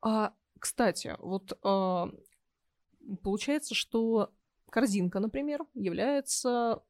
[0.02, 2.10] А, кстати, вот а,
[3.24, 4.32] получается, что
[4.70, 6.84] Корзинка, например, является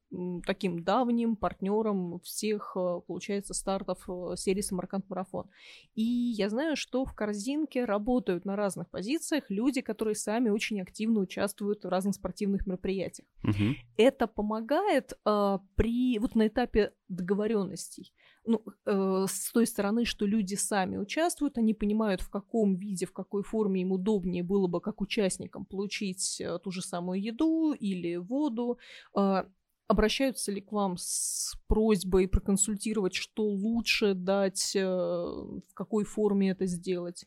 [0.46, 5.50] таким давним партнером всех, э, получается, стартов э, серии Самарканд Марафон.
[5.94, 11.20] И я знаю, что в Корзинке работают на разных позициях люди, которые сами очень активно
[11.20, 13.28] участвуют в разных спортивных мероприятиях.
[13.44, 13.74] Угу.
[13.96, 18.12] Это помогает э, при вот на этапе договоренностей
[18.46, 23.12] ну, э, с той стороны, что люди сами участвуют, они понимают, в каком виде, в
[23.12, 28.16] какой форме им удобнее было бы как участникам получить э, ту же самую еду или
[28.16, 28.78] воду.
[29.16, 29.44] Э,
[29.88, 36.66] обращаются ли к вам с просьбой проконсультировать, что лучше дать, э, в какой форме это
[36.66, 37.26] сделать?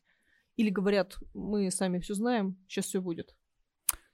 [0.56, 3.36] Или говорят, мы сами все знаем, сейчас все будет?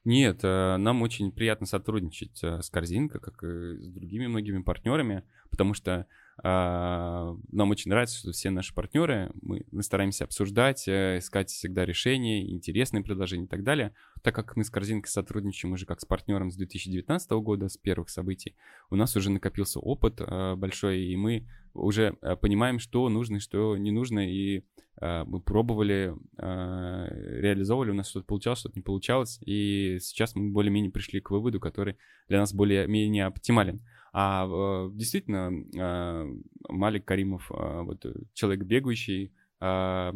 [0.03, 5.23] Нет, э, нам очень приятно сотрудничать э, с Корзинкой, как и с другими многими партнерами,
[5.49, 6.07] потому что
[6.43, 12.51] нам очень нравится, что все наши партнеры, мы, мы стараемся обсуждать, э, искать всегда решения,
[12.51, 13.93] интересные предложения и так далее.
[14.21, 18.09] Так как мы с корзинкой сотрудничаем уже как с партнером с 2019 года, с первых
[18.09, 18.55] событий,
[18.89, 23.77] у нас уже накопился опыт а, большой, и мы уже а, понимаем, что нужно что
[23.77, 24.63] не нужно, и
[25.01, 31.19] мы пробовали, реализовывали, у нас что-то получалось, что-то не получалось, и сейчас мы более-менее пришли
[31.19, 31.97] к выводу, который
[32.29, 33.81] для нас более-менее оптимален.
[34.17, 36.25] А э, действительно, а,
[36.69, 40.13] Малик Каримов, а, вот человек бегающий, а,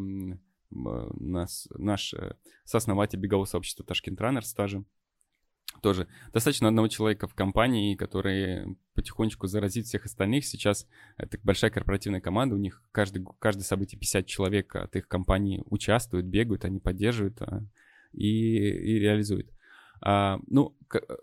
[0.69, 4.85] нас, наш э, сооснователь бегового сообщества Ташкент Раннер стажем,
[5.81, 10.45] тоже достаточно одного человека в компании, который потихонечку заразит всех остальных.
[10.45, 15.61] Сейчас это большая корпоративная команда, у них каждый, каждое событие 50 человек от их компании
[15.65, 17.41] участвуют, бегают, они поддерживают
[18.13, 19.49] и, и реализуют.
[20.01, 20.75] А, ну,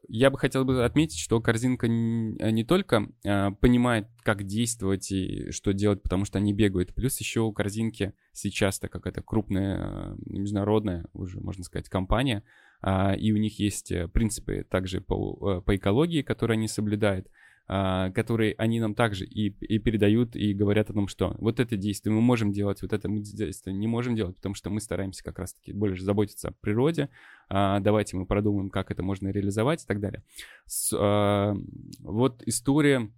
[0.09, 5.73] я бы хотел бы отметить, что корзинка не только а, понимает, как действовать и что
[5.73, 11.07] делать, потому что они бегают, плюс еще у корзинки сейчас, так как это крупная международная,
[11.13, 12.43] уже можно сказать, компания,
[12.83, 17.27] а, и у них есть э, принципы также по, э, по экологии, которые они соблюдают,
[17.27, 17.31] а,
[17.67, 22.15] которые они нам также и, и передают, и говорят о том, что вот это действие
[22.15, 25.41] мы можем делать, вот это мы действие не можем делать, потому что мы стараемся как
[25.41, 27.09] раз-таки больше заботиться о природе,
[27.49, 30.23] а, давайте мы продумаем, как это можно реализовать и так далее.
[30.67, 31.57] С, а,
[32.01, 33.11] вот история,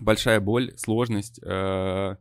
[0.00, 2.18] большая боль, сложность, а,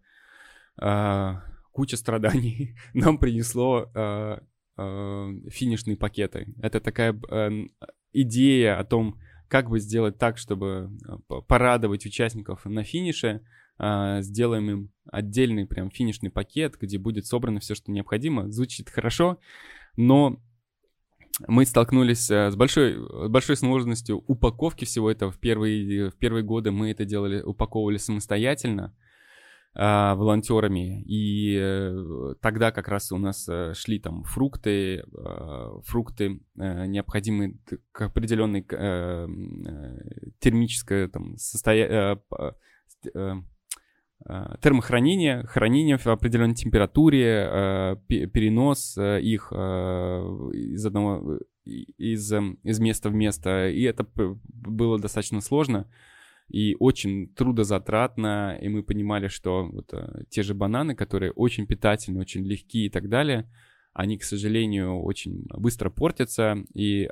[0.77, 4.43] а, куча страданий нам принесло а,
[4.77, 6.53] а, финишные пакеты.
[6.61, 7.49] Это такая а,
[8.13, 9.19] идея о том,
[9.51, 13.41] как бы сделать так, чтобы э, порадовать участников на финише,
[13.77, 18.49] а, сделаем им отдельный прям финишный пакет, где будет собрано все, что необходимо.
[18.49, 19.39] Звучит хорошо,
[19.97, 20.41] но
[21.49, 25.31] мы столкнулись э, с большой, большой сложностью упаковки всего этого.
[25.31, 28.95] В первые, в первые годы мы это делали, упаковывали самостоятельно
[29.73, 31.01] а, волонтерами.
[31.03, 37.57] И э, тогда как раз у нас э, шли там фрукты, а, фрукты э, необходимые
[37.93, 38.63] к определенной
[40.39, 42.19] термическое там состояние
[44.61, 52.31] термохранение, хранение в определенной температуре, перенос их из одного из,
[52.63, 55.89] из места в место, и это было достаточно сложно
[56.51, 62.19] и очень трудозатратно, и мы понимали, что вот э, те же бананы, которые очень питательны,
[62.19, 63.49] очень легкие и так далее,
[63.93, 67.09] они, к сожалению, очень быстро портятся, и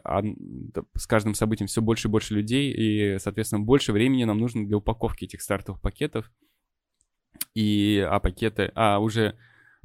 [0.96, 4.78] с каждым событием все больше и больше людей, и, соответственно, больше времени нам нужно для
[4.78, 6.32] упаковки этих стартовых пакетов.
[7.54, 9.38] И, а пакеты, а уже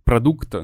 [0.04, 0.54] продукт,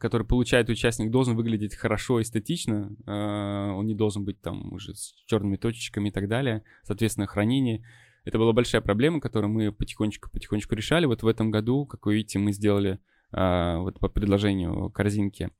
[0.00, 5.14] который получает участник, должен выглядеть хорошо, эстетично, э, он не должен быть там уже с
[5.26, 7.84] черными точечками и так далее, соответственно, хранение.
[8.30, 11.04] Это была большая проблема, которую мы потихонечку-потихонечку решали.
[11.04, 13.00] Вот в этом году, как вы видите, мы сделали
[13.32, 15.50] а, вот по предложению корзинки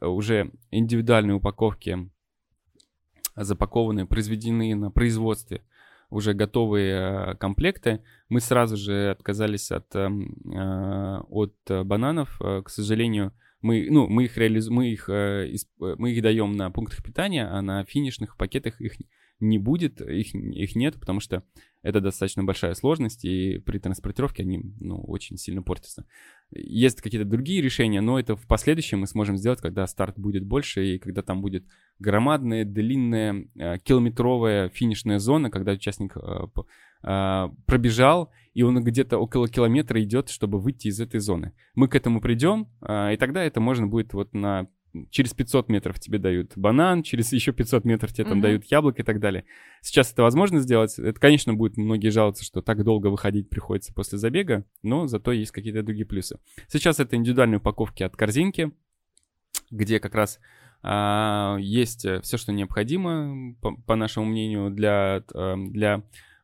[0.00, 2.08] уже индивидуальные упаковки,
[3.34, 5.64] запакованные, произведены на производстве,
[6.10, 8.04] уже готовые а, комплекты.
[8.28, 12.38] Мы сразу же отказались от, а, от бананов.
[12.38, 13.32] К сожалению,
[13.62, 14.68] мы, ну, мы их, реализ...
[14.68, 18.92] мы, их, мы их даем на пунктах питания, а на финишных пакетах их
[19.42, 21.44] не будет, их, их нет, потому что
[21.82, 26.06] это достаточно большая сложность, и при транспортировке они ну, очень сильно портятся.
[26.52, 30.94] Есть какие-то другие решения, но это в последующем мы сможем сделать, когда старт будет больше,
[30.94, 31.66] и когда там будет
[31.98, 36.46] громадная, длинная, э, километровая финишная зона, когда участник э,
[37.02, 41.52] э, пробежал, и он где-то около километра идет, чтобы выйти из этой зоны.
[41.74, 44.68] Мы к этому придем, и тогда это можно будет вот на
[45.10, 48.42] через 500 метров тебе дают банан, через еще 500 метров тебе там mm-hmm.
[48.42, 49.44] дают яблоко и так далее.
[49.80, 50.98] Сейчас это возможно сделать.
[50.98, 55.52] Это, конечно, будет многие жаловаться, что так долго выходить приходится после забега, но зато есть
[55.52, 56.38] какие-то другие плюсы.
[56.68, 58.72] Сейчас это индивидуальные упаковки от корзинки,
[59.70, 60.40] где как раз
[60.82, 66.02] а, есть все, что необходимо, по, по нашему мнению, для, а, для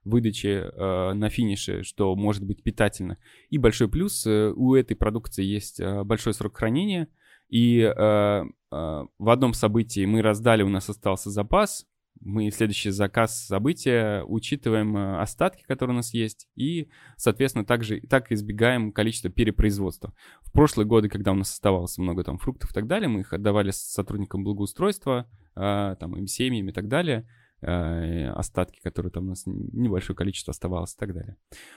[0.09, 3.19] выдачи э, на финише, что может быть питательно.
[3.51, 7.09] И большой плюс, э, у этой продукции есть э, большой срок хранения,
[7.49, 11.87] и э, э, в одном событии мы раздали, у нас остался запас.
[12.21, 18.33] Мы следующий заказ события учитываем э, остатки, которые у нас есть, и, соответственно, также так
[18.33, 20.13] избегаем количество перепроизводства.
[20.43, 23.33] В прошлые годы, когда у нас оставалось много там фруктов и так далее, мы их
[23.33, 27.29] отдавали сотрудникам благоустройства, э, там, им семьям и так далее,
[27.61, 31.37] э, остатки, которые там у нас небольшое количество оставалось и так далее.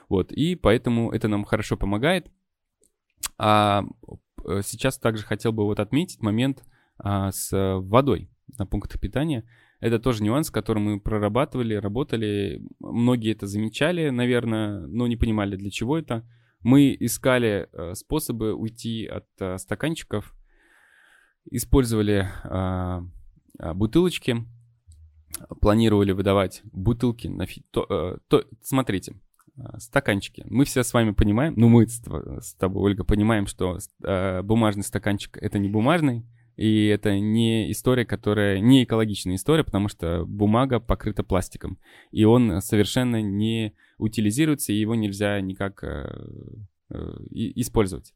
[0.10, 2.32] Вот, и поэтому это нам хорошо помогает.
[3.38, 3.84] А
[4.64, 6.64] сейчас также хотел бы вот отметить момент
[6.98, 9.46] а, с водой на пунктах питания.
[9.80, 12.62] Это тоже нюанс, который мы прорабатывали, работали.
[12.80, 16.28] Многие это замечали, наверное, но не понимали, для чего это.
[16.60, 20.36] Мы искали э, способы уйти от э, стаканчиков,
[21.50, 24.46] использовали э, бутылочки,
[25.60, 27.64] планировали выдавать бутылки на фи...
[27.72, 29.16] то, э, то, смотрите,
[29.78, 30.46] стаканчики.
[30.50, 34.84] Мы все с вами понимаем, ну мы с, с тобой, Ольга, понимаем, что э, бумажный
[34.84, 36.26] стаканчик это не бумажный,
[36.56, 41.78] и это не история, которая не экологичная история, потому что бумага покрыта пластиком,
[42.12, 46.26] и он совершенно не утилизируется, и его нельзя никак э,
[46.90, 47.18] э,
[47.56, 48.14] использовать.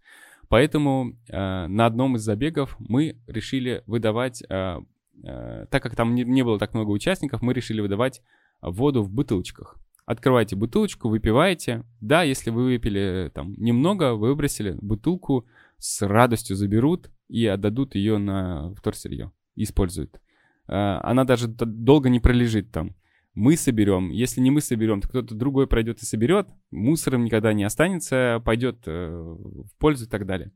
[0.47, 4.79] Поэтому э, на одном из забегов мы решили выдавать, э,
[5.23, 8.21] э, так как там не было так много участников, мы решили выдавать
[8.61, 9.77] воду в бутылочках.
[10.05, 11.83] Открываете бутылочку, выпиваете.
[11.99, 15.47] Да, если вы выпили там немного, выбросили бутылку,
[15.79, 20.21] с радостью заберут и отдадут ее на вторсырье, используют.
[20.67, 22.95] Э, она даже долго не пролежит там.
[23.33, 27.63] Мы соберем, если не мы соберем, то кто-то другой пройдет и соберет, мусором никогда не
[27.63, 30.51] останется, пойдет э, в пользу и так далее.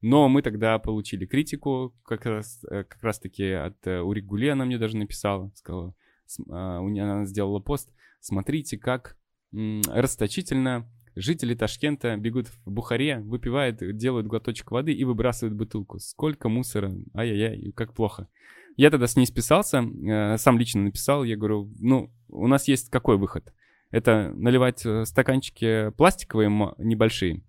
[0.00, 4.78] Но мы тогда получили критику, как раз, э, как раз таки от Уригули она мне
[4.78, 5.94] даже написала, сказала,
[6.38, 7.90] нее она сделала пост,
[8.26, 9.16] смотрите, как
[9.52, 15.98] расточительно жители Ташкента бегут в Бухаре, выпивают, делают глоточек воды и выбрасывают бутылку.
[15.98, 18.28] Сколько мусора, ай-яй-яй, как плохо.
[18.76, 22.90] Я тогда с ней списался, э, сам лично написал, я говорю, ну, у нас есть
[22.90, 23.54] какой выход?
[23.90, 27.42] Это наливать э, стаканчики пластиковые небольшие,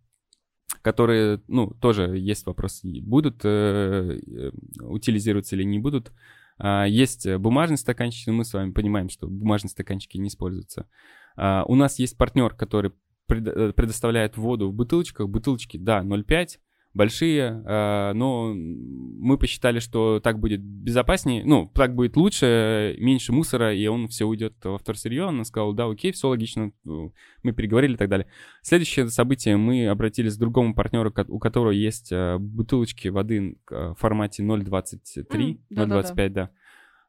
[0.82, 6.14] которые, ну, тоже есть вопрос, будут э, э, утилизироваться или не будут.
[6.60, 10.88] А, есть бумажные стаканчики, но мы с вами понимаем, что бумажные стаканчики не используются.
[11.36, 12.92] А, у нас есть партнер, который
[13.30, 15.30] э, предоставляет воду в бутылочках.
[15.30, 16.58] Бутылочки, да, 0,5,
[16.98, 23.74] большие, а, но мы посчитали, что так будет безопаснее, ну, так будет лучше, меньше мусора,
[23.74, 25.26] и он все уйдет во вторсырье.
[25.26, 28.28] Он сказал, да, окей, все логично, мы переговорили и так далее.
[28.62, 34.44] Следующее событие, мы обратились к другому партнеру, у которого есть а, бутылочки воды в формате
[34.44, 36.50] 0,23, mm, 0,25, да.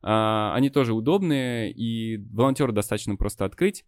[0.03, 3.85] А, они тоже удобные, и волонтеру достаточно просто открыть.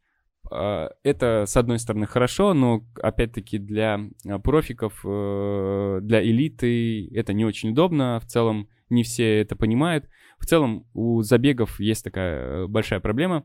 [0.50, 7.32] А, это, с одной стороны, хорошо, но, опять-таки, для а, профиков, э, для элиты это
[7.32, 8.20] не очень удобно.
[8.20, 10.08] В целом, не все это понимают.
[10.38, 13.44] В целом, у забегов есть такая большая проблема.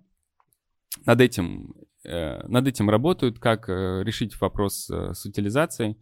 [1.05, 5.97] Над этим, э, над этим работают, как э, решить вопрос с утилизацией.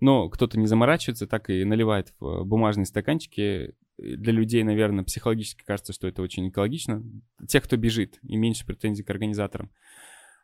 [0.00, 3.74] Но кто-то не заморачивается, так и наливает в бумажные стаканчики.
[3.98, 7.04] Для людей, наверное, психологически кажется, что это очень экологично.
[7.46, 9.70] Тех, кто бежит, и меньше претензий к организаторам.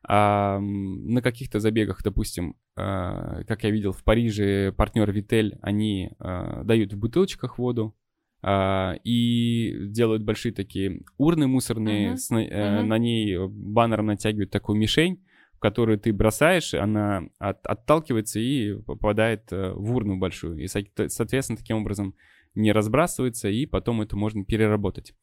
[0.07, 6.63] А, на каких-то забегах, допустим, а, как я видел в Париже, партнер Витель, они а,
[6.65, 7.97] дают в бутылочках воду
[8.41, 12.17] а, и делают большие такие урны мусорные, uh-huh.
[12.17, 12.83] с, uh-huh.
[12.83, 15.25] на ней баннером натягивают такую мишень,
[15.59, 20.59] в которую ты бросаешь, она от, отталкивается и попадает э, в урну большую.
[20.59, 22.15] И, соответственно, таким образом
[22.55, 25.15] не разбрасывается, и потом это можно переработать.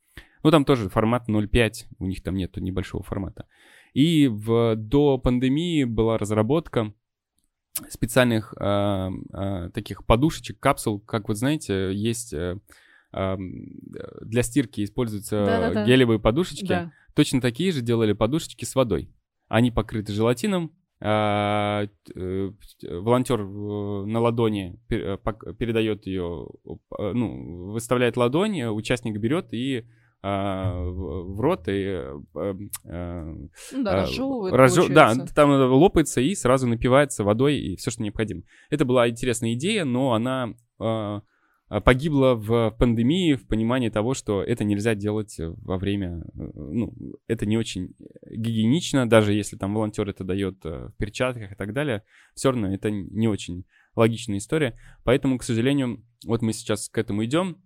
[0.44, 3.48] Ну, там тоже формат 0.5, у них там нету небольшого формата.
[3.96, 6.94] И в, до пандемии была разработка
[7.90, 12.60] специальных э, э, таких подушечек, капсул, как вы знаете, есть э,
[13.14, 13.38] э,
[14.22, 15.86] для стирки используются Да-да-да.
[15.86, 16.68] гелевые подушечки.
[16.68, 16.92] Да.
[17.14, 19.16] Точно такие же делали подушечки с водой.
[19.48, 22.52] Они покрыты желатином, э, э,
[22.84, 26.50] волонтер на ладони передает ее,
[27.00, 29.86] ну, выставляет ладонь, участник берет и
[30.26, 31.84] в рот и...
[31.84, 32.20] Э,
[32.86, 33.36] э,
[33.74, 34.90] ну да, разжевывает, разжев...
[34.90, 38.42] Да, там лопается и сразу напивается водой и все, что необходимо.
[38.70, 41.22] Это была интересная идея, но она а,
[41.84, 46.94] погибла в пандемии в понимании того, что это нельзя делать во время, ну,
[47.28, 47.96] это не очень
[48.30, 52.04] гигиенично, даже если там волонтер это дает в перчатках и так далее,
[52.34, 53.66] все равно это не очень
[53.96, 54.78] логичная история.
[55.04, 57.58] Поэтому, к сожалению, вот мы сейчас к этому идем.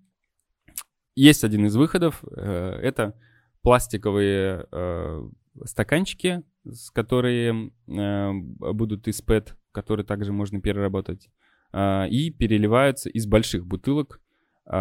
[1.16, 2.24] Есть один из выходов.
[2.36, 3.20] Э, это
[3.62, 5.30] пластиковые э,
[5.66, 11.30] стаканчики, с которые э, будут из ПЭТ, которые также можно переработать,
[11.72, 14.20] и переливаются из больших бутылок.
[14.66, 14.74] Их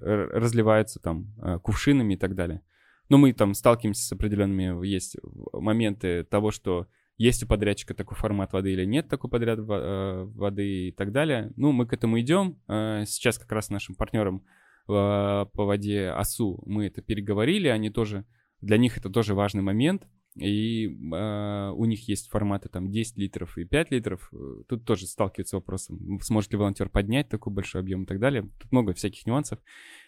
[0.00, 2.62] разливаются там кувшинами и так далее.
[3.10, 5.18] Но мы там сталкиваемся с определенными, есть
[5.52, 6.86] моменты того, что
[7.22, 11.52] есть у подрядчика такой формат воды или нет такой подряд э, воды и так далее.
[11.56, 12.58] Ну, мы к этому идем.
[12.66, 14.42] Э, сейчас как раз нашим партнерам
[14.88, 18.24] э, по воде АСУ мы это переговорили, они тоже,
[18.60, 20.08] для них это тоже важный момент.
[20.34, 24.32] И э, у них есть форматы там 10 литров и 5 литров.
[24.66, 28.50] Тут тоже сталкивается с вопросом, сможет ли волонтер поднять такой большой объем и так далее.
[28.60, 29.60] Тут много всяких нюансов.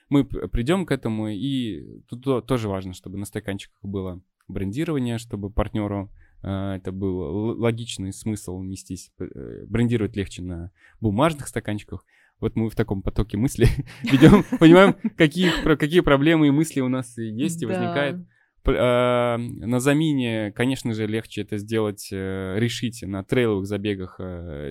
[0.09, 6.11] мы придем к этому, и тут тоже важно, чтобы на стаканчиках было брендирование, чтобы партнеру
[6.45, 9.11] это был логичный смысл нестись.
[9.19, 10.71] Э, брендировать легче на
[11.01, 12.05] бумажных стаканчиках.
[12.41, 13.69] Вот мы в таком потоке мыслей
[14.03, 18.27] ведем, понимаем, какие, какие проблемы и мысли у нас есть и возникают.
[18.67, 24.21] А, на замине, конечно же, легче это сделать, э, решить на трейловых забегах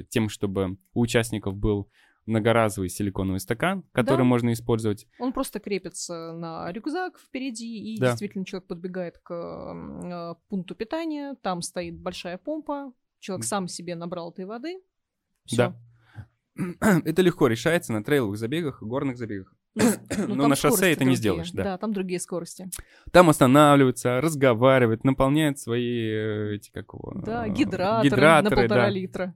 [0.10, 1.90] тем, чтобы у участников был
[2.26, 4.24] многоразовый силиконовый стакан, который да.
[4.24, 5.08] можно использовать.
[5.20, 8.12] Он просто крепится на рюкзак впереди, и да.
[8.12, 14.32] действительно человек подбегает к э, пункту питания, там стоит большая помпа, человек сам себе набрал
[14.32, 14.82] этой воды.
[15.46, 15.74] Всё.
[16.56, 17.02] Да.
[17.06, 19.54] Это легко решается на трейловых забегах, горных забегах.
[19.76, 19.84] Ну,
[20.28, 21.64] Но ну, на шоссе это не сделаешь, да.
[21.64, 22.70] Да, там другие скорости.
[23.12, 27.14] Там останавливаются, разговаривают, наполняют свои э, эти как его.
[27.16, 29.36] Да, гидраторы, гидраторы на полтора да, литра.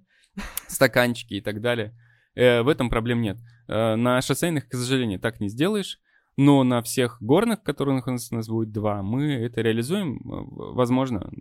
[0.67, 1.95] Стаканчики и так далее.
[2.37, 3.37] Э, в этом проблем нет.
[3.67, 5.99] Э, на шоссейных, к сожалению, так не сделаешь.
[6.37, 10.73] Но на всех горных, которых у нас, у нас будет два, мы это реализуем, э,
[10.73, 11.31] возможно,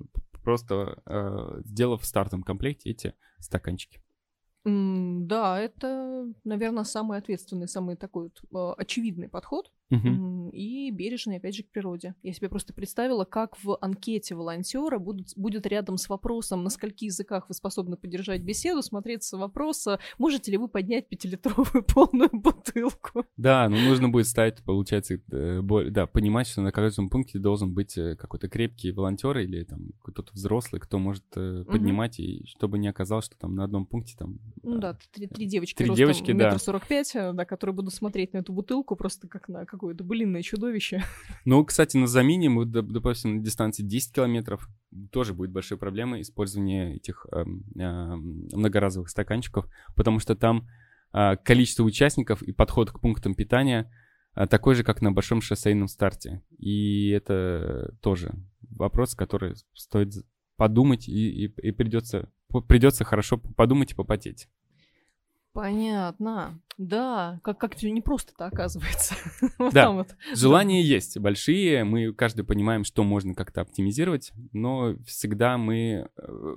[0.43, 4.01] просто э, сделав в стартовом комплекте эти стаканчики.
[4.67, 11.55] Mm, да, это, наверное, самый ответственный, самый такой вот, э, очевидный подход и бережный, опять
[11.55, 12.15] же, к природе.
[12.23, 17.09] Я себе просто представила, как в анкете волонтера будут, будет рядом с вопросом, на скольких
[17.09, 19.87] языках вы способны поддержать беседу, смотреться вопрос,
[20.19, 23.25] можете ли вы поднять пятилитровую полную бутылку.
[23.37, 25.61] Да, ну нужно будет ставить, получается, э,
[25.91, 30.33] да, понимать, что на каждом пункте должен быть э, какой-то крепкий волонтер или там кто-то
[30.33, 32.25] взрослый, кто может поднимать, uh-huh.
[32.25, 35.77] и чтобы не оказалось, что там на одном пункте там ну да, три, три девочки
[35.77, 39.49] три девочки, метр сорок пять, э, да, которые будут смотреть на эту бутылку просто как
[39.49, 41.03] на какое-то былинное чудовище.
[41.45, 44.69] Ну, кстати, на замине мы, допустим, на дистанции 10 километров
[45.13, 50.69] тоже будет большой проблемой использования этих э, э, многоразовых стаканчиков, потому что там
[51.13, 53.93] э, количество участников и подход к пунктам питания
[54.35, 56.43] э, такой же, как на большом шоссейном старте.
[56.59, 58.35] И это тоже
[58.71, 60.15] вопрос, который стоит
[60.57, 62.31] подумать и, и, и придется,
[62.67, 64.49] придется хорошо подумать и попотеть.
[65.57, 66.61] Понятно.
[66.77, 69.15] Да, как, как все непросто-то оказывается.
[69.59, 70.15] вот да, вот.
[70.35, 76.55] желания есть большие, мы каждый понимаем, что можно как-то оптимизировать, но всегда мы э,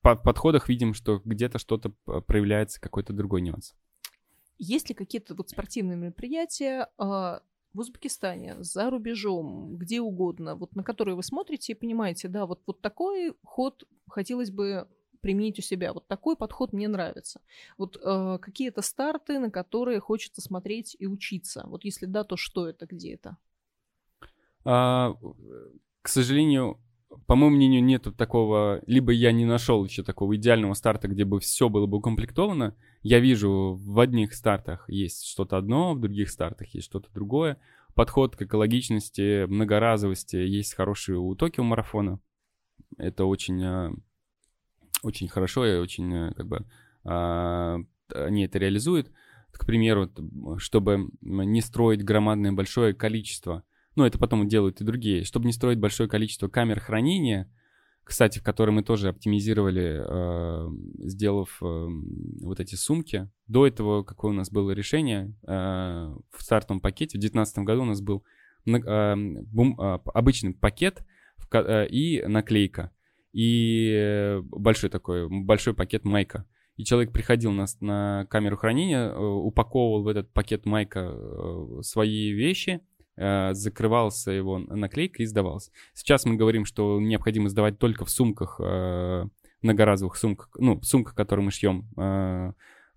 [0.00, 1.90] по подходах видим, что где-то что-то
[2.28, 3.74] проявляется, какой-то другой нюанс.
[4.58, 7.42] Есть ли какие-то вот спортивные мероприятия, а,
[7.74, 12.62] в Узбекистане, за рубежом, где угодно, вот на которые вы смотрите и понимаете, да, вот,
[12.64, 14.86] вот такой ход хотелось бы
[15.26, 15.92] применить у себя.
[15.92, 17.40] Вот такой подход мне нравится.
[17.78, 21.64] Вот э, какие-то старты, на которые хочется смотреть и учиться.
[21.66, 23.36] Вот если да, то что это, где это?
[24.64, 25.16] А,
[26.02, 26.78] к сожалению,
[27.26, 31.40] по моему мнению, нету такого, либо я не нашел еще такого идеального старта, где бы
[31.40, 32.76] все было бы укомплектовано.
[33.02, 37.58] Я вижу в одних стартах есть что-то одно, в других стартах есть что-то другое.
[37.96, 42.20] Подход к экологичности, многоразовости есть хороший у Токио марафона.
[42.96, 43.92] Это очень, а,
[45.06, 46.66] очень хорошо и очень а, как бы
[47.04, 47.78] а,
[48.14, 49.10] они это реализуют.
[49.52, 50.10] К примеру,
[50.58, 53.64] чтобы не строить громадное большое количество
[53.96, 57.50] ну, это потом делают и другие, чтобы не строить большое количество камер хранения,
[58.04, 60.68] кстати, в которые мы тоже оптимизировали, э,
[61.08, 61.88] сделав э,
[62.42, 63.28] вот эти сумки.
[63.48, 67.86] До этого какое у нас было решение э, в стартовом пакете, в 2019 году у
[67.86, 68.22] нас был
[68.66, 71.04] э, э, обычный пакет
[71.50, 72.92] э, и наклейка,
[73.36, 76.46] и большой такой, большой пакет майка.
[76.76, 82.30] И человек приходил на, на камеру хранения, э, упаковывал в этот пакет майка э, свои
[82.30, 82.80] вещи,
[83.18, 85.70] Э, закрывался его наклейкой и сдавался.
[85.94, 88.60] Сейчас мы говорим, что необходимо сдавать только в сумках,
[89.62, 91.88] многоразовых сумках, ну, сумках, которые мы шьем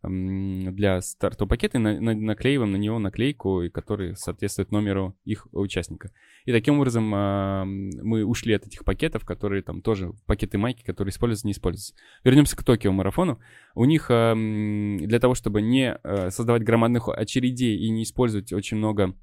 [0.02, 6.12] для стартового пакета, и на, на, наклеиваем на него наклейку, который соответствует номеру их участника.
[6.46, 11.48] И таким образом мы ушли от этих пакетов, которые там тоже пакеты майки, которые используются,
[11.48, 11.96] не используются.
[12.24, 13.40] Вернемся к Токио марафону.
[13.76, 19.16] У них для того, чтобы не создавать громадных очередей и не использовать очень много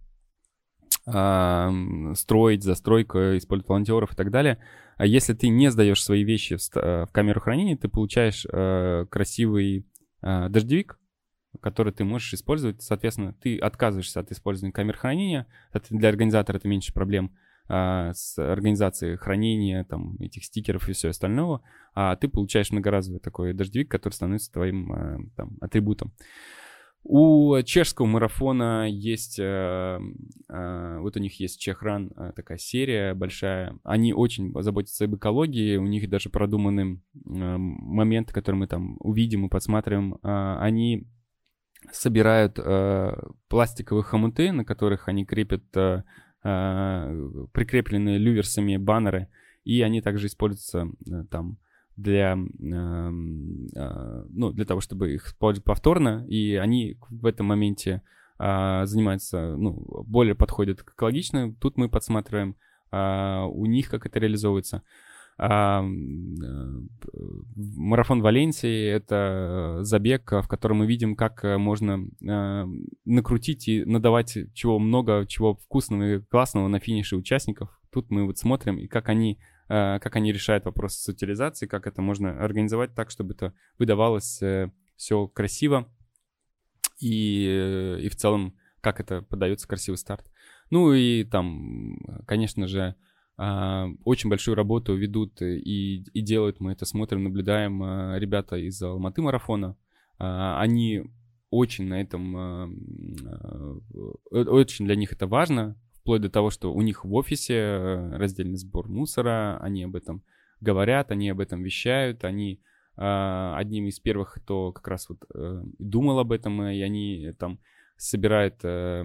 [2.17, 4.59] строить, застройка, использовать волонтеров и так далее.
[4.97, 8.45] А если ты не сдаешь свои вещи в, камеру хранения, ты получаешь
[9.09, 9.87] красивый
[10.27, 10.99] э, дождевик,
[11.61, 12.83] который ты можешь использовать.
[12.83, 15.47] Соответственно, ты отказываешься от использования камер хранения.
[15.91, 17.35] Для организатора это меньше проблем
[17.69, 21.63] э, с организацией хранения там, этих стикеров и все остального.
[21.95, 26.13] А ты получаешь многоразовый такой дождевик, который становится твоим э, там, атрибутом.
[27.09, 30.01] У чешского марафона есть, э,
[30.49, 33.79] э, вот у них есть Чехран, э, такая серия большая.
[33.85, 39.49] Они очень заботятся об экологии, у них даже продуманы моменты, которые мы там увидим и
[39.49, 40.19] подсматриваем.
[40.23, 41.07] Они
[41.93, 43.17] собирают э,
[43.49, 46.03] пластиковые хомуты, на которых они крепят э,
[46.43, 49.29] э, прикрепленные люверсами баннеры,
[49.63, 50.89] и они также используются
[51.31, 51.59] там
[51.97, 53.11] для, э,
[53.75, 58.03] э, ну, для того, чтобы их использовать повторно, и они в этом моменте
[58.39, 61.55] э, занимаются, ну, более подходят к экологично.
[61.55, 62.57] Тут мы подсматриваем
[62.93, 64.83] э, у них, как это реализовывается.
[65.39, 65.83] А,
[67.55, 72.67] марафон Валенсии— это забег, в котором мы видим, как можно а,
[73.05, 77.69] накрутить и надавать чего много, чего вкусного и классного на финише участников.
[77.93, 81.87] Тут мы вот смотрим, и как они а, как они решают вопрос с утилизацией, как
[81.87, 85.89] это можно организовать так, чтобы это выдавалось э, все красиво
[87.01, 90.31] и, э, и в целом как это подается красивый старт.
[90.71, 92.95] Ну и там, конечно же,
[93.37, 99.77] очень большую работу ведут и, и делают, мы это смотрим, наблюдаем ребята из Алматы марафона.
[100.19, 101.03] Они
[101.51, 102.69] очень на этом, э,
[104.31, 105.77] очень для них это важно,
[106.07, 110.23] вплоть до того, что у них в офисе э, раздельный сбор мусора, они об этом
[110.61, 112.61] говорят, они об этом вещают, они
[112.95, 117.59] одним из первых, кто как раз вот э, думал об этом, и они там
[117.99, 119.05] собирает э,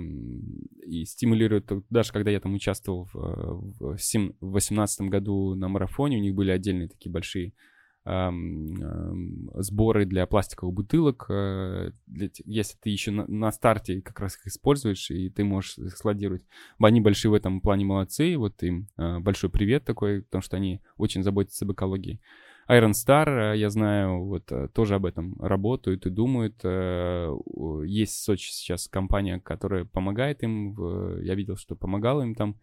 [0.86, 6.52] и стимулирует, даже когда я там участвовал в 2018 году на марафоне, у них были
[6.52, 7.52] отдельные такие большие
[8.04, 11.26] сборы для пластиковых бутылок.
[11.30, 15.78] Э, для, если ты еще на, на старте как раз их используешь, и ты можешь
[15.78, 16.46] их складировать.
[16.80, 20.82] Они большие в этом плане молодцы, вот им э, большой привет такой, потому что они
[20.98, 22.20] очень заботятся об экологии.
[22.72, 26.56] Iron Star, э, я знаю, вот э, тоже об этом работают и думают.
[26.64, 27.30] Э,
[27.86, 30.76] есть в Сочи сейчас компания, которая помогает им.
[31.22, 32.56] Я видел, что помогала им там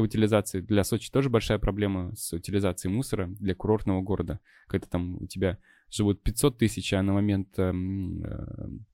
[0.00, 0.60] утилизации.
[0.60, 4.40] Для Сочи тоже большая проблема с утилизацией мусора для курортного города.
[4.66, 5.58] Когда там у тебя
[5.90, 8.84] живут 500 тысяч, а на момент эм,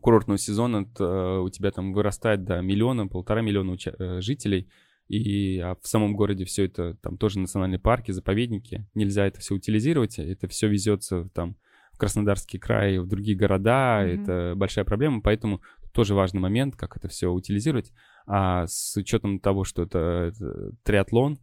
[0.00, 3.76] курортного сезона у тебя там вырастает до миллиона, полтора миллиона
[4.20, 4.70] жителей—
[5.08, 9.54] и а в самом городе все это, там тоже национальные парки, заповедники, нельзя это все
[9.54, 11.56] утилизировать, это все везется там
[11.92, 14.22] в Краснодарский край, в другие города, mm-hmm.
[14.22, 17.92] это большая проблема, поэтому тоже важный момент, как это все утилизировать.
[18.30, 19.98] А с учетом того, что это,
[20.34, 21.38] это триатлон,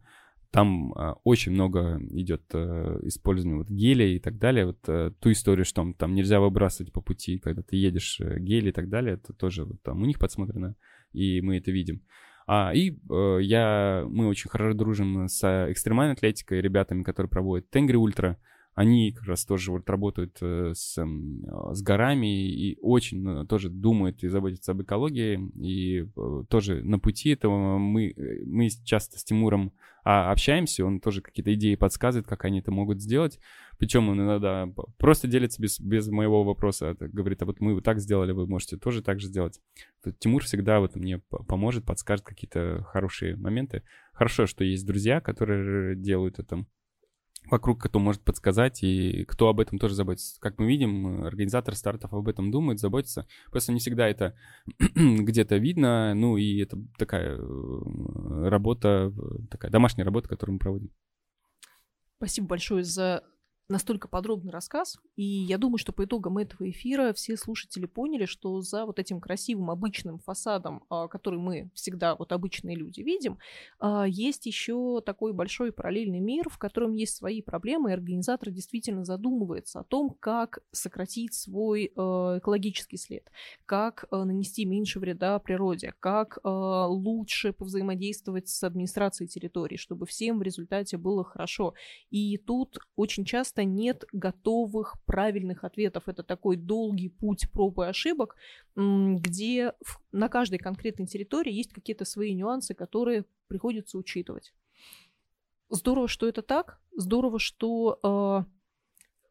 [0.52, 4.66] там а, очень много идет а, использования вот геля и так далее.
[4.66, 8.38] Вот а, ту историю, что там, там нельзя выбрасывать по пути, когда ты едешь э,
[8.38, 10.76] гель и так далее, это тоже вот, там у них подсмотрено,
[11.12, 12.02] и мы это видим.
[12.46, 17.96] А, и э, я, мы очень хорошо дружим с экстремальной атлетикой, ребятами, которые проводят Тенгри
[17.96, 18.38] Ультра.
[18.76, 21.04] Они как раз тоже вот работают э, с, э,
[21.72, 25.40] с горами и очень э, тоже думают и заботятся об экологии.
[25.58, 26.06] И
[26.50, 28.14] тоже на пути этого мы,
[28.44, 29.72] мы часто с Тимуром
[30.04, 33.40] а, общаемся, он тоже какие-то идеи подсказывает, как они это могут сделать.
[33.78, 34.68] Причем он иногда
[34.98, 36.94] просто делится без, без моего вопроса.
[37.00, 39.58] Говорит, а вот мы вот так сделали, вы можете тоже так же сделать.
[40.18, 43.84] Тимур всегда вот мне поможет, подскажет какие-то хорошие моменты.
[44.12, 46.66] Хорошо, что есть друзья, которые делают это
[47.50, 50.40] вокруг, кто может подсказать, и кто об этом тоже заботится.
[50.40, 53.26] Как мы видим, организатор стартов об этом думает, заботится.
[53.50, 54.34] Просто не всегда это
[54.94, 59.12] где-то видно, ну и это такая э, работа,
[59.50, 60.90] такая домашняя работа, которую мы проводим.
[62.18, 63.22] Спасибо большое за
[63.68, 68.60] настолько подробный рассказ, и я думаю, что по итогам этого эфира все слушатели поняли, что
[68.60, 73.38] за вот этим красивым обычным фасадом, а, который мы всегда, вот обычные люди, видим,
[73.80, 79.04] а, есть еще такой большой параллельный мир, в котором есть свои проблемы, и организатор действительно
[79.04, 83.30] задумывается о том, как сократить свой а, экологический след,
[83.64, 90.96] как нанести меньше вреда природе, как лучше повзаимодействовать с администрацией территории, чтобы всем в результате
[90.96, 91.74] было хорошо.
[92.10, 96.08] И тут очень часто часто нет готовых правильных ответов.
[96.08, 98.36] Это такой долгий путь проб и ошибок,
[98.76, 99.72] где
[100.12, 104.54] на каждой конкретной территории есть какие-то свои нюансы, которые приходится учитывать.
[105.70, 106.80] Здорово, что это так.
[106.96, 107.98] Здорово, что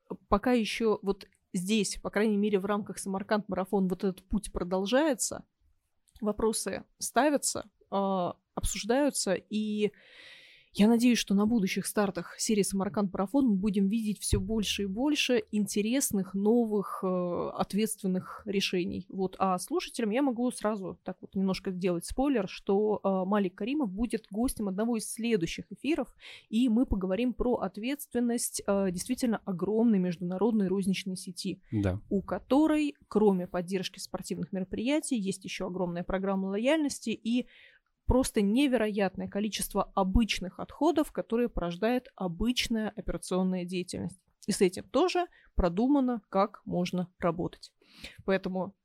[0.10, 4.52] э, пока еще вот здесь, по крайней мере, в рамках Самарканд марафон вот этот путь
[4.52, 5.44] продолжается,
[6.22, 9.92] вопросы ставятся, э, обсуждаются, и
[10.78, 14.86] я надеюсь, что на будущих стартах серии Самарканд Марафон мы будем видеть все больше и
[14.88, 19.06] больше интересных, новых, э, ответственных решений.
[19.08, 19.38] Вот.
[19.40, 24.28] А слушателям я могу сразу так вот немножко сделать спойлер, что э, Малик Каримов будет
[24.30, 26.14] гостем одного из следующих эфиров,
[26.50, 32.02] и мы поговорим про ответственность э, действительно огромной международной розничной сети, да.
[32.10, 37.48] у которой, кроме поддержки спортивных мероприятий, есть еще огромная программа лояльности и
[38.06, 44.20] просто невероятное количество обычных отходов, которые порождает обычная операционная деятельность.
[44.48, 47.72] И с этим тоже продумано, как можно работать.
[48.26, 48.76] Поэтому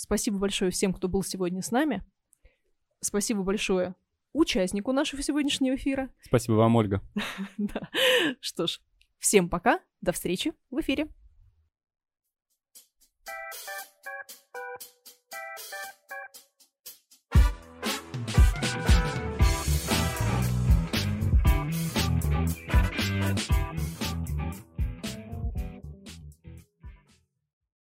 [0.00, 2.02] Спасибо большое всем, кто был сегодня с нами.
[3.00, 3.94] Спасибо большое
[4.32, 6.08] участнику нашего сегодняшнего эфира.
[6.22, 7.02] Спасибо вам, Ольга.
[7.58, 7.90] Да.
[8.40, 8.80] Что ж,
[9.18, 11.08] всем пока, до встречи в эфире.